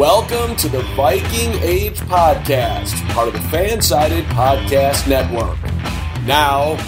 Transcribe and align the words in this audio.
Welcome 0.00 0.56
to 0.56 0.70
the 0.70 0.80
Viking 0.96 1.52
Age 1.62 1.98
Podcast, 2.00 3.06
part 3.10 3.28
of 3.28 3.34
the 3.34 3.40
Fansided 3.54 4.22
Podcast 4.28 5.06
Network. 5.06 5.62
Now, 6.24 6.78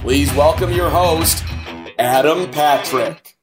please 0.00 0.34
welcome 0.34 0.72
your 0.72 0.90
host, 0.90 1.44
Adam 2.00 2.50
Patrick. 2.50 3.36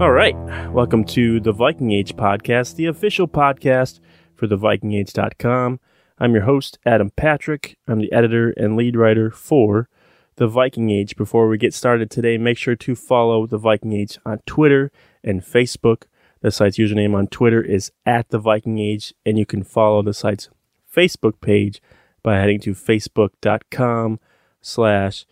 All 0.00 0.12
right. 0.12 0.34
Welcome 0.72 1.04
to 1.04 1.40
the 1.40 1.52
Viking 1.52 1.92
Age 1.92 2.16
podcast, 2.16 2.76
the 2.76 2.86
official 2.86 3.28
podcast 3.28 4.00
for 4.34 4.46
the 4.46 4.56
vikingage.com. 4.56 5.78
I'm 6.18 6.32
your 6.32 6.44
host, 6.44 6.78
Adam 6.86 7.10
Patrick. 7.10 7.76
I'm 7.86 7.98
the 7.98 8.10
editor 8.14 8.54
and 8.56 8.76
lead 8.76 8.96
writer 8.96 9.30
for 9.30 9.90
the 10.38 10.46
Viking 10.46 10.88
Age. 10.88 11.16
Before 11.16 11.48
we 11.48 11.58
get 11.58 11.74
started 11.74 12.10
today, 12.10 12.38
make 12.38 12.56
sure 12.56 12.76
to 12.76 12.94
follow 12.94 13.46
the 13.46 13.58
Viking 13.58 13.92
Age 13.92 14.18
on 14.24 14.40
Twitter 14.46 14.90
and 15.28 15.42
Facebook. 15.42 16.04
The 16.40 16.50
site's 16.50 16.78
username 16.78 17.14
on 17.14 17.26
Twitter 17.26 17.60
is 17.60 17.92
at 18.06 18.30
the 18.30 18.38
Viking 18.38 18.78
Age, 18.78 19.12
and 19.26 19.38
you 19.38 19.44
can 19.44 19.62
follow 19.62 20.02
the 20.02 20.14
site's 20.14 20.48
Facebook 20.94 21.40
page 21.40 21.82
by 22.22 22.38
heading 22.38 22.60
to 22.60 22.74
facebook.com 22.74 24.20
slash 24.60 25.26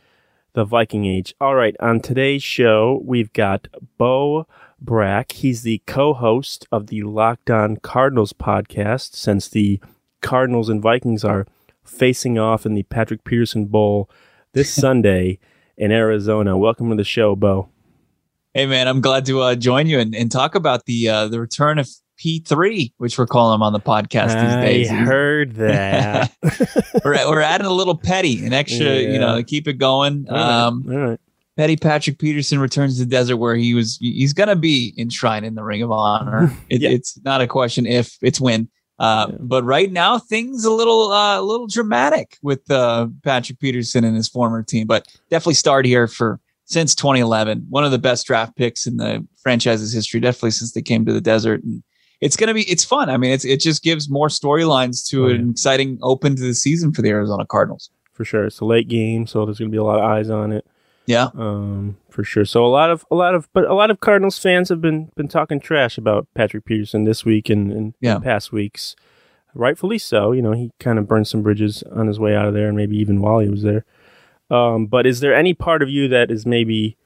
the 0.53 0.65
Viking 0.65 1.07
Age. 1.07 1.35
All 1.41 1.55
right, 1.55 1.77
on 1.81 2.01
today's 2.01 2.43
show, 2.43 3.01
we've 3.05 3.33
got 3.33 3.69
Bo 3.99 4.47
Brack. 4.81 5.33
He's 5.33 5.63
the 5.63 5.83
co-host 5.87 6.67
of 6.73 6.89
the 6.89 7.03
Locked 7.03 7.51
On 7.51 7.77
Cardinals 7.77 8.33
podcast 8.33 9.15
since 9.15 9.49
the 9.49 9.81
Cardinals 10.21 10.69
and 10.69 10.83
Vikings 10.83 11.25
are 11.25 11.47
facing 11.85 12.39
off 12.39 12.67
in 12.67 12.75
the 12.75 12.83
Patrick 12.85 13.25
Peterson 13.25 13.67
Bowl 13.67 14.11
this 14.53 14.73
Sunday 14.75 15.39
in 15.77 15.93
Arizona. 15.93 16.57
Welcome 16.57 16.91
to 16.91 16.97
the 16.97 17.05
show, 17.05 17.37
Bo. 17.37 17.69
Hey 18.57 18.65
man, 18.65 18.89
I'm 18.89 19.03
glad 19.03 19.27
to 19.27 19.43
uh, 19.43 19.55
join 19.55 19.87
you 19.87 19.99
and, 19.99 20.15
and 20.15 20.33
talk 20.33 20.55
about 20.55 20.87
the 20.87 21.11
uh, 21.11 21.29
the 21.29 21.39
return 21.39 21.79
of 21.79 21.91
P3, 22.19 22.91
which 22.97 23.19
we're 23.19 23.27
calling 23.27 23.55
him 23.55 23.63
on 23.63 23.75
the 23.75 23.81
podcast 23.81 24.29
these 24.33 24.65
days. 24.65 24.91
I 24.91 24.95
heard 24.95 25.53
that. 25.57 26.33
we're, 27.05 27.29
we're 27.29 27.43
adding 27.43 27.67
a 27.67 27.71
little 27.71 27.99
petty, 27.99 28.47
an 28.47 28.55
extra, 28.55 28.87
Yeah. 28.87 29.13
you 29.13 29.19
know, 29.19 29.37
to 29.37 29.43
keep 29.45 29.69
it 29.69 29.75
going. 29.75 30.25
All 30.31 30.35
right, 30.35 30.63
Um, 30.63 30.87
all 30.91 30.97
right. 30.97 31.21
Petty 31.59 31.77
Patrick 31.77 32.19
Peterson 32.19 32.59
returns 32.59 32.97
to 32.97 33.05
the 33.05 33.11
desert 33.11 33.37
where 33.37 33.57
he 33.57 33.75
was. 33.75 33.99
He's 34.01 34.33
going 34.33 34.49
to 34.49 34.57
be 34.57 34.95
enshrined 34.97 35.45
in 35.45 35.55
the 35.55 35.63
Ring 35.63 35.83
of 35.83 35.91
Honor. 35.93 36.51
It, 36.71 36.81
Yeah. 36.81 36.89
It's 36.89 37.21
not 37.25 37.43
a 37.43 37.47
question 37.47 37.85
if, 37.85 38.17
it's 38.23 38.41
when. 38.41 38.71
Uh, 38.99 39.27
Yeah. 39.33 39.37
But 39.39 39.65
right 39.65 39.93
now, 39.93 40.19
things 40.19 40.65
a 40.65 40.73
little, 40.73 41.13
uh, 41.13 41.39
a 41.39 41.43
little 41.43 41.67
dramatic 41.67 42.39
with 42.43 42.71
uh, 42.71 43.09
Patrick 43.23 43.61
Peterson 43.61 44.03
and 44.03 44.17
his 44.17 44.29
former 44.31 44.63
team. 44.63 44.87
But 44.87 45.07
definitely 45.29 45.55
start 45.55 45.85
here 45.85 46.09
for 46.09 46.41
since 46.67 46.95
2011. 46.95 47.67
One 47.71 47.85
of 47.85 47.91
the 47.91 47.99
best 47.99 48.27
draft 48.27 48.55
picks 48.57 48.87
in 48.87 48.99
the 48.99 49.27
franchise's 49.43 49.93
history. 49.93 50.21
Definitely 50.21 50.51
since 50.53 50.73
they 50.73 50.83
came 50.83 51.05
to 51.07 51.13
the 51.13 51.21
desert. 51.21 51.63
And 51.65 51.83
it's 52.21 52.37
going 52.37 52.49
to 52.49 52.55
be, 52.55 52.63
it's 52.71 52.85
fun. 52.85 53.09
I 53.11 53.17
mean, 53.17 53.31
it's 53.33 53.45
it 53.45 53.61
just 53.61 53.83
gives 53.83 54.09
more 54.11 54.29
storylines 54.29 55.07
to 55.11 55.25
Oh, 55.25 55.29
an 55.29 55.45
yeah. 55.47 55.51
exciting 55.53 55.99
open 56.03 56.37
to 56.37 56.43
the 56.43 56.55
season 56.55 56.93
for 56.93 57.03
the 57.03 57.09
Arizona 57.11 57.47
Cardinals. 57.47 57.91
For 58.13 58.25
sure. 58.25 58.45
It's 58.47 58.61
a 58.61 58.65
late 58.65 58.89
game, 58.89 59.27
so 59.27 59.45
there's 59.45 59.59
going 59.59 59.71
to 59.71 59.75
be 59.75 59.79
a 59.79 59.85
lot 59.85 59.99
of 59.99 60.05
eyes 60.05 60.31
on 60.31 60.53
it. 60.53 60.67
Yeah. 61.07 61.29
um, 61.35 61.97
for 62.11 62.25
sure. 62.25 62.45
So 62.45 62.65
a 62.65 62.69
lot 62.69 62.91
of 62.91 63.05
a 63.11 63.15
lot 63.15 63.35
of 63.37 63.49
but 63.53 63.65
a 63.67 63.75
lot 63.75 63.91
of 63.93 64.01
Cardinals 64.01 64.39
fans 64.39 64.71
have 64.71 64.81
been 64.81 65.11
been 65.17 65.29
talking 65.29 65.61
trash 65.61 65.97
about 65.99 66.27
Patrick 66.35 66.65
Peterson 66.65 67.05
this 67.05 67.25
week 67.25 67.49
and, 67.51 67.71
and 67.71 67.95
Yeah. 68.01 68.17
in 68.17 68.23
past 68.23 68.51
weeks, 68.53 68.97
rightfully 69.55 69.99
so. 69.99 70.33
You 70.33 70.43
know, 70.43 70.53
he 70.53 70.73
kind 70.81 70.99
of 70.99 71.07
burned 71.07 71.29
some 71.29 71.43
bridges 71.43 71.83
on 71.93 72.07
his 72.09 72.19
way 72.19 72.35
out 72.35 72.47
of 72.49 72.55
there, 72.55 72.67
and 72.69 72.77
maybe 72.77 72.97
even 72.97 73.21
while 73.21 73.39
he 73.39 73.49
was 73.49 73.63
there. 73.63 73.85
Um, 74.51 74.87
but 74.87 75.07
is 75.07 75.21
there 75.21 75.35
any 75.35 75.55
part 75.55 75.83
of 75.83 75.89
you 75.89 76.09
that 76.09 76.31
is 76.31 76.47
maybe 76.47 76.97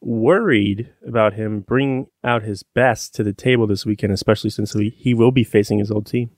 worried 0.00 0.92
about 1.06 1.34
him 1.34 1.60
bringing 1.60 2.06
out 2.24 2.42
his 2.42 2.62
best 2.62 3.14
to 3.14 3.22
the 3.22 3.32
table 3.32 3.66
this 3.66 3.84
weekend, 3.84 4.12
especially 4.12 4.50
since 4.50 4.72
he, 4.72 4.90
he 4.90 5.14
will 5.14 5.30
be 5.30 5.44
facing 5.44 5.78
his 5.78 5.90
old 5.90 6.06
team? 6.06 6.30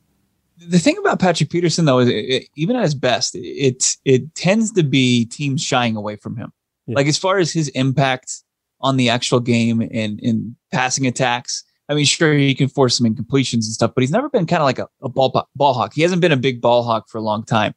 the 0.66 0.78
thing 0.80 0.98
about 0.98 1.20
Patrick 1.20 1.50
Peterson 1.50 1.84
though 1.84 2.00
is 2.00 2.08
it, 2.08 2.14
it- 2.14 2.48
even 2.56 2.74
at 2.74 2.82
his 2.82 2.94
best, 2.96 3.36
it 3.36 3.84
it 4.04 4.34
tends 4.34 4.72
to 4.72 4.82
be 4.82 5.24
teams 5.26 5.62
shying 5.62 5.94
away 5.94 6.16
from 6.16 6.36
him. 6.36 6.52
Yeah. 6.88 6.96
Like 6.96 7.06
as 7.06 7.16
far 7.16 7.38
as 7.38 7.52
his 7.52 7.69
impact 7.69 8.42
on 8.80 8.96
the 8.96 9.08
actual 9.08 9.38
game 9.38 9.80
and 9.92 10.19
in 10.20 10.56
passing 10.72 11.06
attacks. 11.06 11.62
I 11.88 11.94
mean, 11.94 12.04
sure 12.04 12.34
he 12.34 12.54
can 12.56 12.69
force 12.69 12.98
some 12.98 13.06
incompletions 13.06 13.52
and 13.54 13.64
stuff, 13.64 13.92
but 13.94 14.02
he's 14.02 14.10
never 14.10 14.28
been 14.28 14.46
kind 14.46 14.60
of 14.60 14.66
like 14.66 14.78
a, 14.80 14.88
a 15.00 15.08
ball 15.08 15.46
ball 15.54 15.75
hawk. 15.75 15.94
He 15.94 16.02
hasn't 16.02 16.20
been 16.20 16.32
a 16.32 16.36
big 16.36 16.60
ball 16.60 16.82
hawk 16.82 17.08
for 17.08 17.19
a 17.19 17.22
long 17.22 17.44
time. 17.44 17.72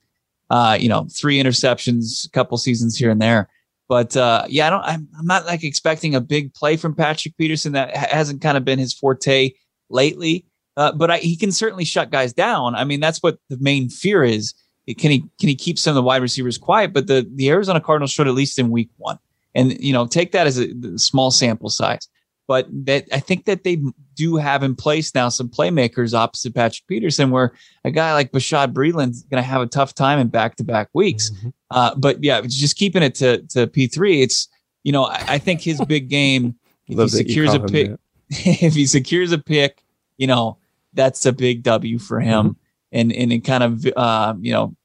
Uh, 0.51 0.77
you 0.77 0.89
know, 0.89 1.07
three 1.09 1.41
interceptions, 1.41 2.27
a 2.27 2.29
couple 2.31 2.57
seasons 2.57 2.97
here 2.97 3.09
and 3.09 3.21
there. 3.21 3.47
But 3.87 4.17
uh, 4.17 4.43
yeah, 4.49 4.67
I 4.67 4.69
don't. 4.69 4.83
I'm, 4.83 5.07
I'm 5.17 5.25
not 5.25 5.45
like 5.45 5.63
expecting 5.63 6.13
a 6.13 6.19
big 6.19 6.53
play 6.53 6.75
from 6.75 6.93
Patrick 6.93 7.37
Peterson. 7.37 7.71
That 7.71 7.95
hasn't 7.95 8.41
kind 8.41 8.57
of 8.57 8.65
been 8.65 8.77
his 8.77 8.93
forte 8.93 9.51
lately. 9.89 10.45
Uh, 10.75 10.91
but 10.91 11.09
I, 11.09 11.17
he 11.19 11.37
can 11.37 11.53
certainly 11.53 11.85
shut 11.85 12.11
guys 12.11 12.33
down. 12.33 12.75
I 12.75 12.83
mean, 12.83 12.99
that's 12.99 13.23
what 13.23 13.37
the 13.49 13.57
main 13.61 13.87
fear 13.87 14.25
is. 14.25 14.53
Can 14.97 15.09
he 15.09 15.19
can 15.39 15.47
he 15.47 15.55
keep 15.55 15.79
some 15.79 15.91
of 15.91 15.95
the 15.95 16.03
wide 16.03 16.21
receivers 16.21 16.57
quiet? 16.57 16.91
But 16.91 17.07
the 17.07 17.25
the 17.33 17.49
Arizona 17.49 17.79
Cardinals 17.79 18.11
showed 18.11 18.27
at 18.27 18.33
least 18.33 18.59
in 18.59 18.71
week 18.71 18.89
one, 18.97 19.19
and 19.55 19.81
you 19.81 19.93
know 19.93 20.05
take 20.05 20.33
that 20.33 20.47
as 20.47 20.57
a 20.57 20.97
small 20.99 21.31
sample 21.31 21.69
size. 21.69 22.09
But 22.45 22.67
that 22.85 23.05
I 23.13 23.21
think 23.21 23.45
that 23.45 23.63
they 23.63 23.77
do 24.21 24.35
have 24.35 24.61
in 24.61 24.75
place 24.75 25.15
now 25.15 25.29
some 25.29 25.49
playmakers 25.49 26.13
opposite 26.13 26.53
Patrick 26.53 26.85
Peterson, 26.87 27.31
where 27.31 27.53
a 27.83 27.89
guy 27.89 28.13
like 28.13 28.31
Bashaud 28.31 28.71
Breeland's 28.71 29.23
going 29.23 29.41
to 29.41 29.47
have 29.47 29.61
a 29.61 29.65
tough 29.65 29.95
time 29.95 30.19
in 30.19 30.27
back 30.27 30.55
to 30.57 30.63
back 30.63 30.89
weeks. 30.93 31.31
Uh, 31.71 31.95
but 31.95 32.23
yeah, 32.23 32.39
it's 32.39 32.55
just 32.55 32.75
keeping 32.75 33.01
it 33.01 33.15
to 33.15 33.41
to 33.47 33.65
P 33.65 33.87
three. 33.87 34.21
It's 34.21 34.47
you 34.83 34.91
know 34.91 35.05
I, 35.05 35.23
I 35.27 35.37
think 35.39 35.61
his 35.61 35.81
big 35.85 36.07
game 36.09 36.55
if 36.87 36.99
he 36.99 37.07
secures 37.07 37.53
a 37.53 37.59
pick 37.59 37.91
if 38.29 38.75
he 38.75 38.85
secures 38.85 39.31
a 39.31 39.39
pick, 39.39 39.83
you 40.17 40.27
know, 40.27 40.57
that's 40.93 41.25
a 41.25 41.33
big 41.33 41.63
W 41.63 41.97
for 41.97 42.19
him. 42.19 42.49
Mm-hmm. 42.49 42.57
And 42.93 43.13
and 43.13 43.33
it 43.33 43.39
kind 43.39 43.63
of 43.63 43.85
uh, 43.95 44.35
you 44.39 44.53
know, 44.53 44.75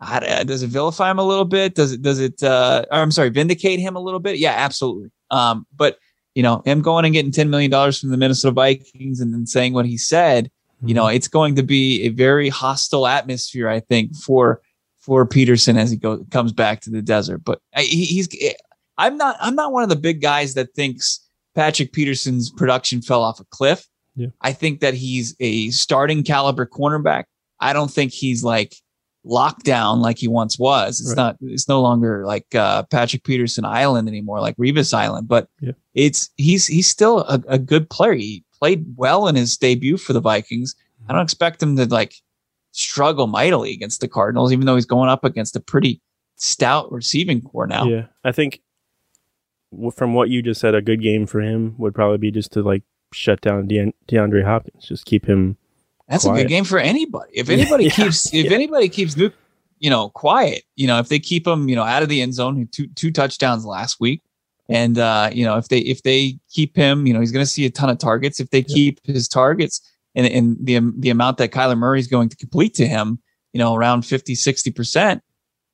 I- 0.00 0.44
does 0.44 0.62
it 0.62 0.68
vilify 0.68 1.10
him 1.10 1.18
a 1.18 1.26
little 1.26 1.46
bit? 1.46 1.74
Does 1.74 1.92
it 1.92 2.02
does 2.02 2.20
it 2.20 2.42
uh 2.42 2.84
I'm 2.90 3.12
sorry, 3.12 3.30
vindicate 3.30 3.80
him 3.80 3.96
a 3.96 4.00
little 4.00 4.20
bit? 4.20 4.38
Yeah, 4.38 4.52
absolutely. 4.52 5.10
Um, 5.30 5.66
but 5.74 5.98
you 6.38 6.42
know, 6.44 6.62
him 6.64 6.82
going 6.82 7.04
and 7.04 7.12
getting 7.12 7.32
$10 7.32 7.48
million 7.48 7.68
from 7.90 8.10
the 8.10 8.16
Minnesota 8.16 8.52
Vikings 8.52 9.18
and 9.18 9.34
then 9.34 9.44
saying 9.44 9.72
what 9.72 9.86
he 9.86 9.98
said, 9.98 10.48
you 10.84 10.94
know, 10.94 11.06
mm-hmm. 11.06 11.16
it's 11.16 11.26
going 11.26 11.56
to 11.56 11.64
be 11.64 12.04
a 12.04 12.10
very 12.10 12.48
hostile 12.48 13.08
atmosphere, 13.08 13.68
I 13.68 13.80
think, 13.80 14.14
for 14.14 14.62
for 15.00 15.26
Peterson 15.26 15.76
as 15.76 15.90
he 15.90 15.96
goes 15.96 16.24
comes 16.30 16.52
back 16.52 16.80
to 16.82 16.90
the 16.90 17.02
desert. 17.02 17.38
But 17.38 17.60
he, 17.76 18.04
he's 18.04 18.28
eh, 18.40 18.52
I'm 18.98 19.16
not 19.16 19.36
I'm 19.40 19.56
not 19.56 19.72
one 19.72 19.82
of 19.82 19.88
the 19.88 19.96
big 19.96 20.22
guys 20.22 20.54
that 20.54 20.72
thinks 20.76 21.18
Patrick 21.56 21.92
Peterson's 21.92 22.50
production 22.50 23.02
fell 23.02 23.24
off 23.24 23.40
a 23.40 23.44
cliff. 23.50 23.88
Yeah. 24.14 24.28
I 24.40 24.52
think 24.52 24.78
that 24.78 24.94
he's 24.94 25.34
a 25.40 25.70
starting 25.70 26.22
caliber 26.22 26.66
cornerback. 26.66 27.24
I 27.58 27.72
don't 27.72 27.90
think 27.90 28.12
he's 28.12 28.44
like 28.44 28.76
locked 29.24 29.64
down 29.64 30.00
like 30.00 30.18
he 30.18 30.28
once 30.28 30.58
was. 30.58 31.00
It's 31.00 31.10
Right. 31.10 31.16
not 31.16 31.36
it's 31.42 31.68
no 31.68 31.80
longer 31.82 32.24
like 32.26 32.54
uh, 32.54 32.84
Patrick 32.84 33.24
Peterson 33.24 33.64
Island 33.64 34.08
anymore, 34.08 34.40
like 34.40 34.56
Revis 34.56 34.94
Island, 34.94 35.28
but 35.28 35.48
Yeah. 35.60 35.72
it's 35.94 36.30
he's 36.36 36.66
he's 36.66 36.88
still 36.88 37.20
a, 37.20 37.42
a 37.48 37.58
good 37.58 37.90
player. 37.90 38.14
He 38.14 38.44
played 38.58 38.84
well 38.96 39.28
in 39.28 39.34
his 39.34 39.56
debut 39.56 39.96
for 39.96 40.12
the 40.12 40.20
Vikings. 40.20 40.74
I 41.08 41.12
don't 41.12 41.22
expect 41.22 41.62
him 41.62 41.76
to 41.76 41.86
like 41.86 42.14
struggle 42.72 43.26
mightily 43.26 43.72
against 43.72 44.00
the 44.00 44.08
Cardinals, 44.08 44.52
even 44.52 44.66
though 44.66 44.74
he's 44.76 44.86
going 44.86 45.08
up 45.08 45.24
against 45.24 45.56
a 45.56 45.60
pretty 45.60 46.00
stout 46.36 46.90
receiving 46.92 47.40
corps 47.42 47.66
now. 47.66 47.84
Yeah, 47.86 48.06
I 48.24 48.32
think 48.32 48.60
from 49.94 50.14
what 50.14 50.30
you 50.30 50.42
just 50.42 50.60
said, 50.60 50.74
a 50.74 50.80
good 50.82 51.02
game 51.02 51.26
for 51.26 51.40
him 51.40 51.74
would 51.78 51.94
probably 51.94 52.18
be 52.18 52.30
just 52.30 52.52
to 52.52 52.62
like 52.62 52.82
shut 53.12 53.40
down 53.40 53.66
De- 53.68 53.92
DeAndre 54.08 54.44
Hopkins, 54.44 54.84
just 54.86 55.04
keep 55.04 55.26
him. 55.26 55.56
That's 56.08 56.24
a 56.24 56.32
good 56.32 56.48
game 56.48 56.64
for 56.64 56.78
anybody. 56.78 57.30
If 57.34 57.48
anybody 57.50 57.84
yeah, 57.84 57.90
keeps 57.90 58.32
if 58.32 58.46
yeah. 58.46 58.52
anybody 58.52 58.88
keeps 58.88 59.14
Nuke, 59.14 59.34
you 59.78 59.90
know, 59.90 60.08
quiet, 60.10 60.64
you 60.76 60.86
know, 60.86 60.98
if 60.98 61.08
they 61.08 61.18
keep 61.18 61.46
him, 61.46 61.68
you 61.68 61.76
know, 61.76 61.84
out 61.84 62.02
of 62.02 62.08
the 62.08 62.22
end 62.22 62.34
zone, 62.34 62.68
two 62.72 62.88
two 62.88 63.10
touchdowns 63.10 63.64
last 63.64 64.00
week. 64.00 64.22
And 64.70 64.98
uh, 64.98 65.30
you 65.32 65.44
know, 65.44 65.56
if 65.56 65.68
they 65.68 65.78
if 65.78 66.02
they 66.02 66.38
keep 66.50 66.76
him, 66.76 67.06
you 67.06 67.14
know, 67.14 67.20
he's 67.20 67.32
gonna 67.32 67.46
see 67.46 67.64
a 67.64 67.70
ton 67.70 67.90
of 67.90 67.98
targets. 67.98 68.40
If 68.40 68.50
they 68.50 68.62
keep 68.62 69.00
his 69.04 69.28
targets 69.28 69.80
and, 70.14 70.26
and 70.26 70.56
the 70.60 70.80
the 70.98 71.10
amount 71.10 71.38
that 71.38 71.52
Kyler 71.52 71.78
Murray 71.78 72.00
is 72.00 72.06
going 72.06 72.28
to 72.28 72.36
complete 72.36 72.74
to 72.74 72.86
him, 72.86 73.18
you 73.52 73.58
know, 73.58 73.74
around 73.74 74.02
50, 74.02 74.34
60%, 74.34 75.20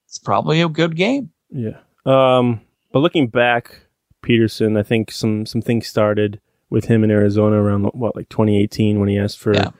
it's 0.06 0.18
probably 0.18 0.60
a 0.60 0.68
good 0.68 0.96
game. 0.96 1.30
Yeah. 1.50 1.78
Um, 2.06 2.60
but 2.92 3.00
looking 3.00 3.28
back, 3.28 3.80
Peterson, 4.22 4.76
I 4.76 4.82
think 4.82 5.10
some 5.10 5.46
some 5.46 5.62
things 5.62 5.86
started 5.86 6.40
with 6.70 6.86
him 6.86 7.04
in 7.04 7.10
Arizona 7.10 7.62
around 7.62 7.84
what 7.94 8.16
like 8.16 8.28
2018 8.28 9.00
when 9.00 9.08
he 9.08 9.18
asked 9.18 9.38
for 9.38 9.54
Yeah. 9.54 9.70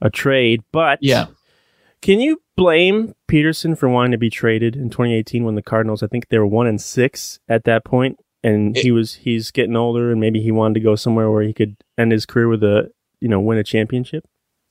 A 0.00 0.10
trade. 0.10 0.62
But 0.72 0.98
Yeah. 1.02 1.26
can 2.02 2.20
you 2.20 2.40
blame 2.56 3.14
Peterson 3.28 3.74
for 3.74 3.88
wanting 3.88 4.12
to 4.12 4.18
be 4.18 4.30
traded 4.30 4.76
in 4.76 4.90
2018 4.90 5.44
when 5.44 5.54
the 5.54 5.62
Cardinals? 5.62 6.02
I 6.02 6.06
think 6.06 6.28
they 6.28 6.38
were 6.38 6.46
one 6.46 6.66
and 6.66 6.80
six 6.80 7.40
at 7.48 7.64
that 7.64 7.84
point, 7.84 8.18
and 8.42 8.76
It- 8.76 8.82
he 8.84 8.90
was 8.90 9.14
he's 9.14 9.50
getting 9.50 9.76
older, 9.76 10.10
and 10.12 10.20
maybe 10.20 10.40
he 10.40 10.50
wanted 10.52 10.74
to 10.74 10.80
go 10.80 10.94
somewhere 10.96 11.30
where 11.30 11.42
he 11.42 11.52
could 11.52 11.76
end 11.98 12.12
his 12.12 12.26
career 12.26 12.48
with 12.48 12.62
a 12.62 12.90
you 13.20 13.28
know 13.28 13.40
win 13.40 13.58
a 13.58 13.64
championship. 13.64 14.24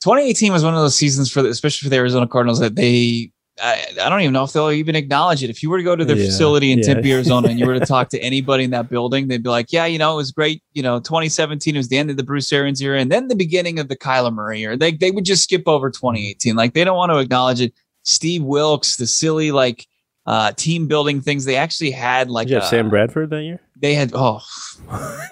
2018 0.03 0.51
was 0.51 0.63
one 0.63 0.73
of 0.73 0.81
those 0.81 0.95
seasons 0.95 1.31
for 1.31 1.41
the, 1.41 1.49
especially 1.49 1.85
for 1.85 1.89
the 1.89 1.95
Arizona 1.95 2.27
Cardinals 2.27 2.59
that 2.59 2.75
they 2.75 3.31
I, 3.61 3.85
I 4.01 4.09
don't 4.09 4.21
even 4.21 4.33
know 4.33 4.43
if 4.43 4.53
they'll 4.53 4.71
even 4.71 4.95
acknowledge 4.95 5.43
it. 5.43 5.49
If 5.51 5.61
you 5.61 5.69
were 5.69 5.77
to 5.77 5.83
go 5.83 5.95
to 5.95 6.03
their 6.03 6.15
Yeah, 6.15 6.25
facility 6.25 6.71
in 6.71 6.79
yeah. 6.79 6.95
Tempe, 6.95 7.11
Arizona, 7.13 7.49
and 7.49 7.59
you 7.59 7.67
were 7.67 7.79
to 7.79 7.85
talk 7.85 8.09
to 8.09 8.19
anybody 8.19 8.63
in 8.63 8.71
that 8.71 8.89
building, 8.89 9.27
they'd 9.27 9.43
be 9.43 9.49
like, 9.49 9.71
"Yeah, 9.71 9.85
you 9.85 9.99
know, 9.99 10.13
it 10.13 10.15
was 10.15 10.31
great. 10.31 10.63
You 10.73 10.81
know, 10.81 10.99
2017 10.99 11.75
was 11.75 11.87
the 11.89 11.97
end 11.97 12.09
of 12.09 12.17
the 12.17 12.23
Bruce 12.23 12.51
Arians 12.51 12.81
era, 12.81 12.99
and 12.99 13.11
then 13.11 13.27
the 13.27 13.35
beginning 13.35 13.77
of 13.77 13.89
the 13.89 13.95
Kyler 13.95 14.33
Murray 14.33 14.63
era." 14.63 14.75
They 14.75 14.91
they 14.91 15.11
would 15.11 15.25
just 15.25 15.43
skip 15.43 15.63
over 15.67 15.91
2018, 15.91 16.55
like 16.55 16.73
they 16.73 16.83
don't 16.83 16.97
want 16.97 17.11
to 17.11 17.19
acknowledge 17.19 17.61
it. 17.61 17.73
Steve 18.03 18.43
Wilks, 18.43 18.95
the 18.97 19.05
silly 19.07 19.51
like 19.51 19.85
uh 20.25 20.51
team 20.53 20.87
building 20.87 21.21
things. 21.21 21.45
They 21.45 21.55
actually 21.55 21.91
had 21.91 22.29
like 22.31 22.49
have 22.49 22.63
uh, 22.63 22.69
Sam 22.69 22.89
Bradford 22.89 23.29
that 23.29 23.43
year? 23.43 23.59
they 23.79 23.93
had 23.93 24.11
oh 24.15 24.39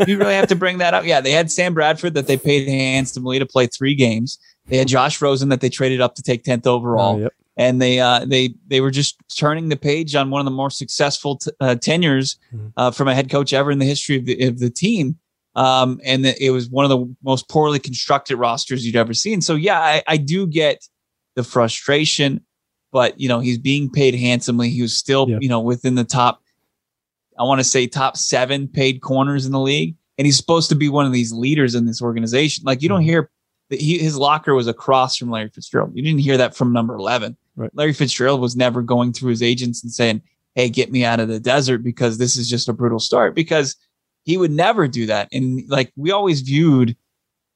you 0.08 0.18
really 0.18 0.34
have 0.34 0.48
to 0.48 0.56
bring 0.56 0.80
that 0.80 0.94
up 0.94 1.06
yeah 1.06 1.22
they 1.22 1.32
had 1.32 1.50
sam 1.52 1.74
bradford 1.74 2.14
that 2.16 2.28
they 2.28 2.36
paid 2.36 2.68
handsomely 2.68 3.40
to 3.40 3.46
play 3.46 3.68
three 3.68 3.96
games 3.96 4.38
they 4.68 4.78
had 4.78 4.88
josh 4.88 5.22
rosen 5.22 5.50
that 5.50 5.62
they 5.62 5.70
traded 5.70 6.02
up 6.02 6.16
to 6.16 6.22
take 6.22 6.44
10th 6.44 6.66
overall 6.68 7.16
Oh, 7.16 7.20
yep. 7.20 7.34
And 7.62 7.82
they 7.82 8.00
uh 8.00 8.26
they 8.26 8.54
they 8.68 8.82
were 8.82 8.92
just 8.92 9.16
turning 9.38 9.70
the 9.70 9.76
page 9.78 10.16
on 10.16 10.30
one 10.32 10.42
of 10.42 10.46
the 10.46 10.52
more 10.62 10.70
successful 10.72 11.38
t- 11.38 11.52
uh, 11.60 11.76
tenures 11.76 12.38
Mhm. 12.54 12.74
uh, 12.78 12.92
from 12.92 13.08
a 13.08 13.14
head 13.16 13.30
coach 13.30 13.54
ever 13.54 13.72
in 13.72 13.80
the 13.80 13.86
history 13.86 14.16
of 14.18 14.26
the, 14.26 14.36
of 14.48 14.60
the 14.60 14.70
team 14.70 15.18
um 15.56 16.00
and 16.04 16.26
it 16.26 16.52
was 16.52 16.70
one 16.70 16.86
of 16.86 16.90
the 16.90 17.16
most 17.24 17.48
poorly 17.50 17.80
constructed 17.80 18.36
rosters 18.38 18.86
you'd 18.86 18.96
ever 18.96 19.14
seen 19.14 19.42
so 19.42 19.54
yeah 19.56 19.80
i, 19.80 20.04
I 20.08 20.18
do 20.18 20.48
get 20.48 20.78
the 21.36 21.44
frustration 21.44 22.42
but 22.92 23.20
you 23.20 23.28
know 23.30 23.40
he's 23.40 23.58
being 23.58 23.90
paid 23.90 24.16
handsomely 24.16 24.70
he 24.70 24.82
was 24.82 24.96
still 24.98 25.26
you 25.42 25.50
know 25.50 25.60
within 25.60 25.96
the 25.96 26.04
top 26.06 26.42
I 27.40 27.44
want 27.44 27.60
to 27.60 27.64
say 27.64 27.88
top 27.88 28.18
seven 28.18 28.68
paid 28.68 29.02
corners 29.02 29.46
in 29.48 29.52
the 29.52 29.60
league, 29.60 29.96
and 30.18 30.26
he's 30.28 30.38
supposed 30.38 30.70
to 30.70 30.76
be 30.76 30.90
one 30.90 31.06
of 31.08 31.14
these 31.14 31.32
leaders 31.32 31.74
in 31.74 31.86
this 31.86 32.00
organization. 32.02 32.64
Like 32.66 32.84
you 32.84 32.90
don't 32.90 33.02
hear 33.02 33.32
that 33.70 33.80
he, 33.82 33.98
his 33.98 34.16
locker 34.18 34.54
was 34.54 34.68
across 34.68 35.16
from 35.18 35.32
Larry 35.32 35.50
Fitzgerald. 35.50 35.92
You 35.96 36.04
didn't 36.04 36.20
hear 36.20 36.38
that 36.38 36.56
from 36.56 36.72
number 36.74 36.94
eleven. 36.94 37.38
Right. 37.56 37.70
Larry 37.74 37.94
Fitzgerald 37.94 38.42
was 38.42 38.56
never 38.56 38.82
going 38.82 39.14
through 39.14 39.30
his 39.32 39.44
agents 39.44 39.84
and 39.84 39.92
saying, 39.92 40.22
"Hey, 40.56 40.70
get 40.70 40.92
me 40.92 41.04
out 41.04 41.20
of 41.20 41.28
the 41.28 41.40
desert 41.40 41.80
because 41.84 42.18
this 42.18 42.38
is 42.38 42.50
just 42.50 42.70
a 42.70 42.74
brutal 42.74 43.00
start." 43.00 43.36
Because 43.36 43.76
he 44.24 44.38
would 44.38 44.52
never 44.52 44.88
do 44.88 45.06
that, 45.08 45.28
and 45.32 45.64
like 45.70 45.92
we 45.96 46.12
always 46.12 46.42
viewed 46.42 46.96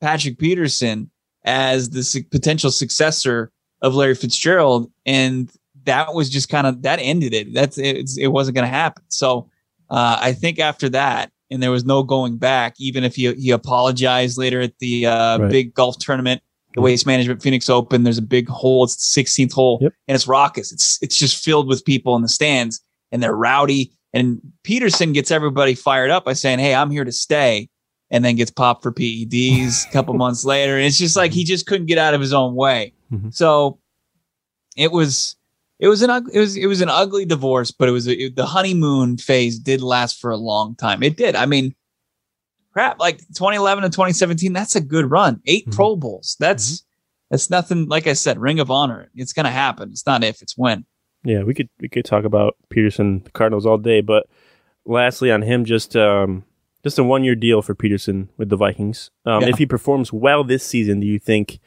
Patrick 0.02 0.38
Peterson 0.38 1.10
as 1.44 1.92
the 1.92 2.04
su- 2.04 2.24
potential 2.24 2.72
successor 2.72 3.52
of 3.82 3.94
Larry 3.96 4.16
Fitzgerald, 4.16 4.92
and 5.06 5.52
that 5.86 6.14
was 6.14 6.30
just 6.30 6.50
kind 6.50 6.66
of 6.68 6.82
that 6.82 7.00
ended 7.02 7.34
it. 7.34 7.54
That's 7.54 7.78
it, 7.78 8.10
it 8.18 8.28
wasn't 8.30 8.56
going 8.56 8.66
to 8.68 8.74
happen. 8.74 9.04
So 9.10 9.50
uh, 9.90 10.18
I 10.20 10.34
think 10.34 10.58
after 10.60 10.90
that, 10.90 11.32
and 11.52 11.62
there 11.62 11.70
was 11.72 11.86
no 11.86 12.02
going 12.02 12.38
back, 12.38 12.76
even 12.80 13.04
if 13.04 13.16
he 13.16 13.32
he 13.36 13.52
apologized 13.52 14.38
later 14.38 14.60
at 14.62 14.78
the 14.80 15.06
uh, 15.06 15.38
Right. 15.40 15.52
big 15.52 15.74
golf 15.76 16.00
tournament, 16.00 16.42
the. 16.76 16.82
Waste 16.82 17.06
Management 17.06 17.42
Phoenix 17.42 17.70
Open. 17.70 18.04
There's 18.04 18.18
a 18.18 18.22
big 18.22 18.48
hole. 18.48 18.84
It's 18.84 18.96
the 19.16 19.22
16th 19.24 19.54
hole, 19.54 19.80
Yep. 19.82 19.94
and 20.08 20.16
it's 20.16 20.28
raucous. 20.28 20.72
It's 20.72 21.00
it's 21.02 21.18
just 21.18 21.44
filled 21.44 21.68
with 21.68 21.84
people 21.86 22.16
in 22.16 22.22
the 22.22 22.30
stands, 22.30 22.82
and 23.12 23.22
they're 23.24 23.36
rowdy. 23.36 23.92
And 24.14 24.40
Peterson 24.64 25.12
gets 25.14 25.32
everybody 25.32 25.74
fired 25.76 26.12
up 26.12 26.24
by 26.26 26.34
saying, 26.34 26.60
"Hey, 26.60 26.74
I'm 26.76 26.92
here 26.92 27.04
to 27.04 27.12
stay," 27.12 27.70
and 28.12 28.24
then 28.24 28.36
gets 28.36 28.52
popped 28.52 28.84
for 28.84 28.92
PEDs 28.92 29.88
a 29.88 29.92
couple 29.92 30.14
months 30.26 30.46
later. 30.46 30.76
And 30.78 30.86
it's 30.86 30.98
just 30.98 31.16
like 31.16 31.32
he 31.34 31.44
just 31.44 31.66
couldn't 31.66 31.88
get 31.88 31.98
out 31.98 32.14
of 32.14 32.22
his 32.22 32.34
own 32.34 32.56
way. 32.56 32.94
Mhm. 33.12 33.34
So 33.34 33.80
it 34.78 34.92
was 34.92 35.36
it 35.80 35.88
was 35.90 36.02
an 36.02 36.10
it 36.32 36.40
was 36.40 36.56
it 36.56 36.68
was 36.68 36.82
an 36.82 36.90
ugly 36.90 37.26
divorce, 37.26 37.72
but 37.72 37.90
it 37.90 37.92
was 37.92 38.08
it- 38.08 38.36
the 38.36 38.46
honeymoon 38.46 39.18
phase 39.18 39.60
did 39.60 39.82
last 39.82 40.20
for 40.20 40.32
a 40.32 40.38
long 40.38 40.76
time. 40.76 41.04
It 41.04 41.18
did. 41.18 41.36
I 41.36 41.46
mean, 41.46 41.76
crap, 42.76 43.00
like 43.00 43.20
2011 43.20 43.86
and 43.86 43.94
2017, 43.94 44.52
that's 44.52 44.76
a 44.76 44.82
good 44.82 45.10
run. 45.10 45.40
8 45.46 45.68
Mhm. 45.68 45.72
Pro 45.76 45.96
Bowls. 45.96 46.36
That's 46.40 46.84
that's 47.32 47.50
nothing. 47.50 47.88
Like 47.88 48.06
I 48.06 48.14
said, 48.14 48.38
Ring 48.40 48.60
of 48.60 48.70
Honor. 48.70 49.10
It's 49.16 49.34
gonna 49.34 49.50
happen. 49.52 49.90
It's 49.92 50.06
not 50.06 50.24
if, 50.24 50.42
it's 50.42 50.58
when. 50.58 50.86
Yeah, 51.24 51.44
we 51.44 51.54
could 51.54 51.70
we 51.80 51.88
could 51.90 52.06
talk 52.06 52.26
about 52.26 52.56
Peterson, 52.70 53.22
the 53.24 53.32
Cardinals 53.32 53.66
all 53.66 53.78
day, 53.78 54.02
but 54.02 54.28
lastly 54.86 55.32
on 55.32 55.42
him, 55.42 55.64
just 55.66 55.96
um, 55.96 56.44
just 56.84 57.00
a 57.00 57.04
one 57.04 57.24
year 57.24 57.34
deal 57.36 57.62
for 57.62 57.74
Peterson 57.74 58.30
with 58.38 58.50
the 58.50 58.58
Vikings. 58.58 59.10
Um, 59.26 59.42
Yeah. 59.42 59.50
If 59.50 59.58
he 59.58 59.66
performs 59.66 60.12
well 60.14 60.44
this 60.44 60.64
season, 60.64 61.00
do 61.00 61.08
you 61.08 61.18
think 61.18 61.60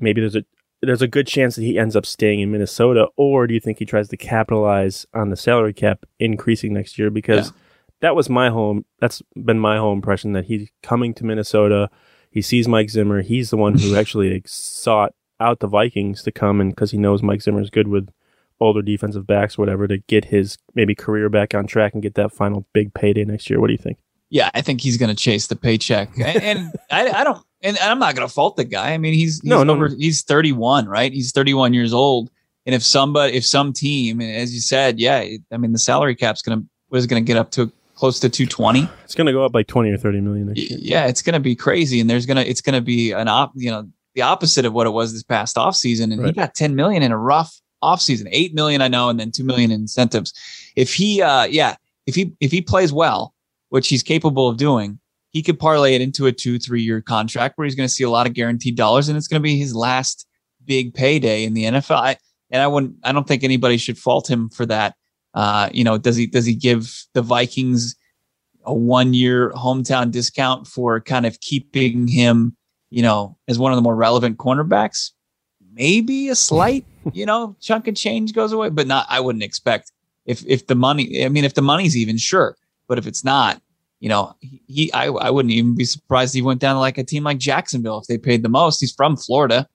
maybe 0.00 0.20
there's 0.20 0.36
a 0.36 0.44
there's 0.82 1.02
a 1.02 1.08
good 1.08 1.26
chance 1.26 1.56
that 1.56 1.62
he 1.62 1.78
ends 1.78 1.94
up 1.96 2.04
staying 2.06 2.40
in 2.40 2.50
Minnesota, 2.50 3.08
or 3.16 3.46
do 3.46 3.54
you 3.54 3.60
think 3.60 3.78
he 3.78 3.84
tries 3.84 4.08
to 4.08 4.16
capitalize 4.16 5.06
on 5.14 5.30
the 5.30 5.36
salary 5.36 5.72
cap 5.72 6.04
increasing 6.18 6.72
next 6.72 6.98
year? 6.98 7.10
Because 7.10 7.48
Yeah. 7.50 7.56
That 8.00 8.14
was 8.14 8.28
my 8.28 8.50
home. 8.50 8.84
That's 9.00 9.22
been 9.34 9.58
my 9.58 9.78
whole 9.78 9.92
impression 9.92 10.32
that 10.32 10.46
he's 10.46 10.68
coming 10.82 11.14
to 11.14 11.24
Minnesota. 11.24 11.90
He 12.30 12.42
sees 12.42 12.68
Mike 12.68 12.90
Zimmer. 12.90 13.22
He's 13.22 13.50
the 13.50 13.56
one 13.56 13.78
who 13.78 13.96
actually 13.98 14.42
sought 14.46 15.14
out 15.40 15.60
the 15.60 15.66
Vikings 15.66 16.22
to 16.22 16.32
come 16.32 16.60
and 16.60 16.70
because 16.70 16.90
he 16.90 16.98
knows 16.98 17.22
Mike 17.22 17.42
Zimmer 17.42 17.60
is 17.60 17.70
good 17.70 17.88
with 17.88 18.08
older 18.60 18.82
defensive 18.82 19.26
backs, 19.26 19.58
whatever, 19.58 19.86
to 19.86 19.98
get 19.98 20.26
his 20.26 20.56
maybe 20.74 20.94
career 20.94 21.28
back 21.28 21.54
on 21.54 21.66
track 21.66 21.92
and 21.92 22.02
get 22.02 22.14
that 22.14 22.32
final 22.32 22.66
big 22.72 22.94
payday 22.94 23.24
next 23.24 23.50
year. 23.50 23.60
What 23.60 23.66
do 23.66 23.72
you 23.74 23.78
think? 23.78 23.98
Yeah, 24.30 24.50
I 24.54 24.60
think 24.62 24.80
he's 24.80 24.96
gonna 24.96 25.14
chase 25.14 25.46
the 25.46 25.56
paycheck, 25.56 26.10
and, 26.18 26.42
and 26.42 26.72
I, 26.90 27.10
I 27.20 27.24
don't. 27.24 27.44
And 27.62 27.78
I'm 27.78 27.98
not 27.98 28.14
gonna 28.14 28.28
fault 28.28 28.56
the 28.56 28.64
guy. 28.64 28.92
I 28.92 28.98
mean, 28.98 29.14
he's, 29.14 29.40
he's 29.40 29.44
No, 29.44 29.62
no. 29.62 29.74
over, 29.74 29.88
he's 29.88 30.22
31, 30.22 30.86
right? 30.86 31.12
He's 31.12 31.32
31 31.32 31.74
years 31.74 31.92
old. 31.92 32.30
And 32.64 32.74
if 32.74 32.82
somebody, 32.82 33.34
if 33.34 33.46
some 33.46 33.72
team, 33.72 34.20
as 34.20 34.52
you 34.52 34.60
said, 34.60 34.98
yeah, 34.98 35.24
I 35.52 35.56
mean, 35.56 35.72
the 35.72 35.78
salary 35.78 36.16
cap's 36.16 36.42
gonna 36.42 36.62
was 36.90 37.06
gonna 37.06 37.20
get 37.20 37.36
up 37.36 37.50
to 37.52 37.70
close 37.96 38.20
to 38.20 38.28
220. 38.28 38.88
It's 39.04 39.14
going 39.14 39.26
to 39.26 39.32
go 39.32 39.44
up 39.44 39.54
like 39.54 39.66
20 39.66 39.90
or 39.90 39.96
30 39.96 40.20
million 40.20 40.46
next 40.46 40.70
year. 40.70 40.78
yeah, 40.80 41.06
it's 41.06 41.22
going 41.22 41.34
to 41.34 41.40
be 41.40 41.56
crazy, 41.56 42.00
and 42.00 42.08
there's 42.08 42.26
gonna 42.26 42.42
it's 42.42 42.60
going 42.60 42.74
to 42.74 42.80
be 42.80 43.10
an 43.10 43.26
op, 43.26 43.52
you 43.56 43.70
know, 43.70 43.88
the 44.14 44.22
opposite 44.22 44.64
of 44.64 44.72
what 44.72 44.86
it 44.86 44.90
was 44.90 45.12
this 45.12 45.22
past 45.22 45.56
offseason. 45.56 46.12
And 46.12 46.24
he 46.24 46.32
got 46.32 46.54
10 46.54 46.76
million 46.76 47.02
in 47.02 47.10
a 47.10 47.18
rough 47.18 47.60
offseason, 47.82 48.28
eight 48.30 48.54
million 48.54 48.80
I 48.80 48.88
know, 48.88 49.08
and 49.08 49.18
then 49.18 49.30
two 49.32 49.44
million 49.44 49.70
in 49.70 49.82
incentives. 49.82 50.32
If 50.76 50.94
he, 50.94 51.20
uh, 51.20 51.44
yeah, 51.44 51.76
if 52.06 52.14
he 52.14 52.32
if 52.40 52.52
he 52.52 52.60
plays 52.62 52.92
well, 52.92 53.34
which 53.70 53.88
he's 53.88 54.02
capable 54.02 54.48
of 54.48 54.56
doing, 54.56 54.98
he 55.30 55.42
could 55.42 55.58
parlay 55.58 55.94
it 55.94 56.00
into 56.00 56.26
a 56.26 56.32
two 56.32 56.58
three 56.58 56.82
year 56.82 57.00
contract 57.00 57.58
where 57.58 57.64
he's 57.64 57.74
going 57.74 57.88
to 57.88 57.94
see 57.94 58.04
a 58.04 58.10
lot 58.10 58.26
of 58.26 58.32
guaranteed 58.32 58.76
dollars, 58.76 59.08
and 59.08 59.18
it's 59.18 59.28
going 59.28 59.40
to 59.40 59.44
be 59.44 59.58
his 59.58 59.74
last 59.74 60.26
big 60.64 60.94
payday 60.94 61.44
in 61.44 61.54
the 61.54 61.64
NFL. 61.64 61.96
I, 61.96 62.16
and 62.50 62.62
I 62.62 62.66
wouldn't, 62.66 62.96
I 63.02 63.12
don't 63.12 63.26
think 63.26 63.44
anybody 63.44 63.76
should 63.76 63.98
fault 63.98 64.30
him 64.30 64.48
for 64.48 64.66
that. 64.66 64.94
Uh, 65.36 65.68
you 65.72 65.84
know, 65.84 65.98
does 65.98 66.16
he 66.16 66.26
does 66.26 66.46
he 66.46 66.54
give 66.54 67.04
the 67.12 67.20
Vikings 67.20 67.94
a 68.64 68.72
one 68.72 69.12
year 69.12 69.50
hometown 69.50 70.10
discount 70.10 70.66
for 70.66 70.98
kind 70.98 71.26
of 71.26 71.38
keeping 71.40 72.08
him, 72.08 72.56
you 72.88 73.02
know, 73.02 73.36
as 73.46 73.58
one 73.58 73.70
of 73.70 73.76
the 73.76 73.82
more 73.82 73.94
relevant 73.94 74.38
cornerbacks? 74.38 75.12
Maybe 75.74 76.30
a 76.30 76.34
slight, 76.34 76.86
you 77.12 77.26
know, 77.26 77.54
chunk 77.60 77.86
of 77.86 77.94
change 77.94 78.32
goes 78.32 78.50
away, 78.50 78.70
but 78.70 78.86
not. 78.86 79.06
I 79.10 79.20
wouldn't 79.20 79.44
expect 79.44 79.92
if 80.24 80.42
if 80.46 80.68
the 80.68 80.74
money. 80.74 81.22
I 81.22 81.28
mean, 81.28 81.44
if 81.44 81.52
the 81.52 81.60
money's 81.60 81.98
even, 81.98 82.16
sure, 82.16 82.56
but 82.88 82.96
if 82.96 83.06
it's 83.06 83.22
not, 83.22 83.60
you 84.00 84.08
know, 84.08 84.34
he. 84.40 84.62
he 84.66 84.92
I 84.94 85.08
I 85.08 85.28
wouldn't 85.28 85.52
even 85.52 85.76
be 85.76 85.84
surprised 85.84 86.34
if 86.34 86.38
he 86.38 86.42
went 86.42 86.62
down 86.62 86.76
to 86.76 86.80
like 86.80 86.96
a 86.96 87.04
team 87.04 87.24
like 87.24 87.38
Jacksonville 87.38 87.98
if 87.98 88.06
they 88.06 88.16
paid 88.16 88.42
the 88.42 88.48
most. 88.48 88.80
He's 88.80 88.92
from 88.92 89.18
Florida. 89.18 89.68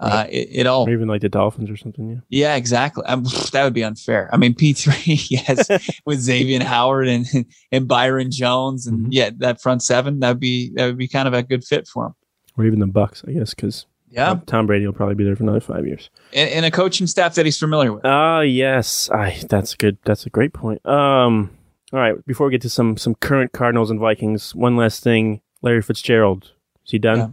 Uh, 0.00 0.26
it, 0.30 0.48
it 0.52 0.66
all 0.66 0.86
Or 0.88 0.92
even 0.92 1.08
like 1.08 1.22
the 1.22 1.28
Dolphins 1.28 1.68
or 1.70 1.76
something. 1.76 2.08
Yeah. 2.10 2.20
yeah, 2.28 2.54
exactly. 2.56 3.04
Um, 3.06 3.24
that 3.52 3.64
would 3.64 3.74
be 3.74 3.82
unfair. 3.82 4.30
I 4.32 4.36
mean, 4.36 4.54
P 4.54 4.72
three, 4.72 5.14
yes, 5.28 5.68
with 6.06 6.20
Xavier 6.20 6.62
Howard 6.64 7.08
and 7.08 7.26
and 7.72 7.88
Byron 7.88 8.30
Jones, 8.30 8.86
and 8.86 9.06
Mhm. 9.06 9.08
yeah, 9.10 9.30
that 9.38 9.60
front 9.60 9.82
seven 9.82 10.20
that 10.20 10.28
would 10.30 10.40
be 10.40 10.70
that 10.74 10.86
would 10.86 10.98
be 10.98 11.08
kind 11.08 11.26
of 11.26 11.34
a 11.34 11.42
good 11.42 11.64
fit 11.64 11.88
for 11.88 12.06
him. 12.06 12.14
Or 12.56 12.64
even 12.64 12.78
the 12.78 12.86
Bucs, 12.86 13.28
I 13.28 13.32
guess, 13.32 13.54
because 13.54 13.86
Yeah, 14.10 14.38
Tom 14.46 14.66
Brady 14.68 14.86
will 14.86 14.92
probably 14.92 15.14
be 15.16 15.24
there 15.24 15.34
for 15.36 15.42
another 15.42 15.60
five 15.60 15.84
years. 15.86 16.10
and, 16.32 16.48
and 16.50 16.64
a 16.64 16.70
coaching 16.70 17.06
staff 17.08 17.34
that 17.34 17.44
he's 17.44 17.58
familiar 17.58 17.92
with. 17.92 18.04
Ah, 18.04 18.40
yes. 18.40 19.10
I 19.10 19.36
that's 19.48 19.74
good. 19.74 19.98
That's 20.04 20.26
a 20.26 20.30
great 20.30 20.52
point. 20.52 20.84
Um, 20.86 21.50
all 21.92 21.98
right. 21.98 22.14
Before 22.24 22.46
we 22.46 22.52
get 22.52 22.62
to 22.62 22.70
some 22.70 22.96
some 22.96 23.16
current 23.16 23.50
Cardinals 23.52 23.90
and 23.90 23.98
Vikings, 23.98 24.54
one 24.54 24.76
last 24.76 25.02
thing. 25.02 25.40
Larry 25.60 25.82
Fitzgerald, 25.82 26.52
is 26.84 26.92
he 26.92 26.98
done? 27.00 27.18
Yeah. 27.18 27.28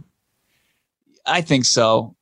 I 1.26 1.40
think 1.42 1.64
so. 1.64 2.15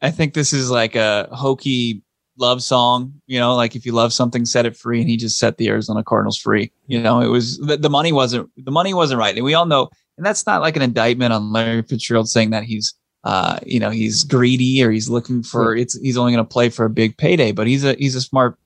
I 0.00 0.10
think 0.10 0.34
this 0.34 0.52
is 0.52 0.70
like 0.70 0.94
a 0.94 1.28
hokey 1.32 2.02
love 2.36 2.62
song. 2.62 3.14
You 3.26 3.38
know, 3.38 3.54
like 3.54 3.76
if 3.76 3.84
you 3.84 3.92
love 3.92 4.12
something, 4.12 4.44
set 4.44 4.66
it 4.66 4.76
free, 4.76 5.00
and 5.00 5.08
he 5.08 5.16
just 5.16 5.38
set 5.38 5.56
the 5.56 5.68
Arizona 5.68 6.02
Cardinals 6.04 6.38
free. 6.38 6.72
You 6.86 7.00
know, 7.00 7.20
it 7.20 7.28
was 7.28 7.58
the, 7.58 7.76
the 7.76 7.90
money 7.90 8.12
wasn't 8.12 8.50
the 8.56 8.70
money 8.70 8.94
wasn't 8.94 9.18
right, 9.18 9.34
and 9.34 9.44
we 9.44 9.54
all 9.54 9.66
know. 9.66 9.88
And 10.16 10.26
that's 10.26 10.46
not 10.46 10.62
like 10.62 10.74
an 10.74 10.82
indictment 10.82 11.32
on 11.32 11.52
Larry 11.52 11.82
Fitzgerald 11.82 12.28
saying 12.28 12.50
that 12.50 12.64
he's 12.64 12.92
uh, 13.24 13.58
you 13.66 13.80
know, 13.80 13.90
he's 13.90 14.24
greedy 14.24 14.82
or 14.82 14.90
he's 14.90 15.10
looking 15.10 15.42
for 15.42 15.74
it's 15.76 15.98
he's 16.00 16.16
only 16.16 16.32
going 16.32 16.44
to 16.44 16.48
play 16.48 16.68
for 16.68 16.84
a 16.84 16.90
big 16.90 17.16
payday, 17.16 17.52
but 17.52 17.66
he's 17.66 17.84
a 17.84 17.94
he's 17.94 18.14
a 18.14 18.20
smart 18.20 18.58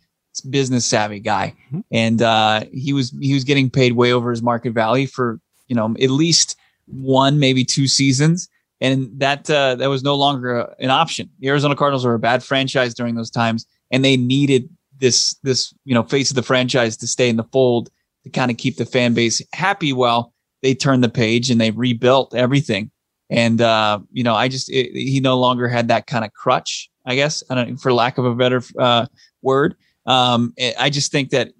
business 0.50 0.84
savvy 0.84 1.20
guy, 1.20 1.54
mm-hmm. 1.66 1.80
and 1.90 2.22
uh, 2.22 2.64
he 2.72 2.92
was 2.92 3.14
he 3.20 3.34
was 3.34 3.44
getting 3.44 3.70
paid 3.70 3.94
way 3.94 4.12
over 4.12 4.30
his 4.30 4.42
market 4.42 4.72
value 4.72 5.06
for 5.06 5.40
you 5.68 5.76
know 5.76 5.94
at 6.00 6.10
least 6.10 6.56
one 6.86 7.38
maybe 7.38 7.64
two 7.64 7.88
seasons, 7.88 8.48
and 8.82 9.08
that 9.20 9.48
uh, 9.48 9.76
that 9.76 9.88
was 9.88 10.02
no 10.02 10.16
longer 10.16 10.74
an 10.80 10.90
option. 10.90 11.30
The 11.38 11.48
Arizona 11.48 11.76
Cardinals 11.76 12.04
were 12.04 12.14
a 12.14 12.18
bad 12.18 12.42
franchise 12.42 12.92
during 12.92 13.14
those 13.14 13.30
times, 13.30 13.64
and 13.92 14.04
they 14.04 14.16
needed 14.16 14.68
this 14.98 15.36
this 15.44 15.72
you 15.84 15.94
know 15.94 16.02
face 16.02 16.30
of 16.30 16.34
the 16.34 16.42
franchise 16.42 16.96
to 16.98 17.06
stay 17.06 17.28
in 17.28 17.36
the 17.36 17.44
fold 17.44 17.90
to 18.24 18.30
kind 18.30 18.50
of 18.50 18.56
keep 18.56 18.76
the 18.76 18.84
fan 18.84 19.14
base 19.14 19.40
happy. 19.52 19.92
Well, 19.92 20.34
they 20.62 20.74
turned 20.74 21.04
the 21.04 21.08
page 21.08 21.48
and 21.48 21.60
they 21.60 21.70
rebuilt 21.70 22.34
everything. 22.34 22.90
And 23.30 23.60
uh, 23.60 24.00
you 24.10 24.24
know, 24.24 24.34
I 24.34 24.48
just 24.48 24.68
it, 24.68 24.92
he 24.92 25.20
no 25.20 25.38
longer 25.38 25.68
had 25.68 25.86
that 25.88 26.08
kind 26.08 26.24
of 26.24 26.32
crutch, 26.32 26.90
I 27.06 27.14
guess, 27.14 27.42
I 27.48 27.54
don't, 27.54 27.76
for 27.76 27.92
lack 27.92 28.18
of 28.18 28.24
a 28.24 28.34
better 28.34 28.62
uh, 28.78 29.06
word. 29.42 29.76
Um, 30.06 30.54
I 30.78 30.90
just 30.90 31.12
think 31.12 31.30
that 31.30 31.52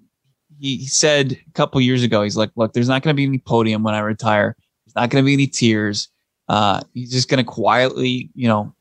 he 0.59 0.85
said 0.87 1.31
a 1.31 1.51
couple 1.53 1.79
years 1.79 2.03
ago, 2.03 2.21
he's 2.21 2.35
like, 2.35 2.51
look, 2.57 2.73
there's 2.73 2.89
not 2.89 3.01
going 3.01 3.13
to 3.13 3.17
be 3.17 3.23
any 3.23 3.39
podium 3.39 3.81
when 3.81 3.95
I 3.95 3.99
retire. 3.99 4.57
There's 4.85 4.95
not 4.95 5.09
going 5.09 5.23
to 5.23 5.25
be 5.25 5.33
any 5.33 5.47
tears. 5.47 6.09
Uh, 6.47 6.81
he's 6.93 7.11
just 7.11 7.29
going 7.29 7.43
to 7.43 7.49
quietly, 7.49 8.29
you 8.35 8.47
know, 8.47 8.73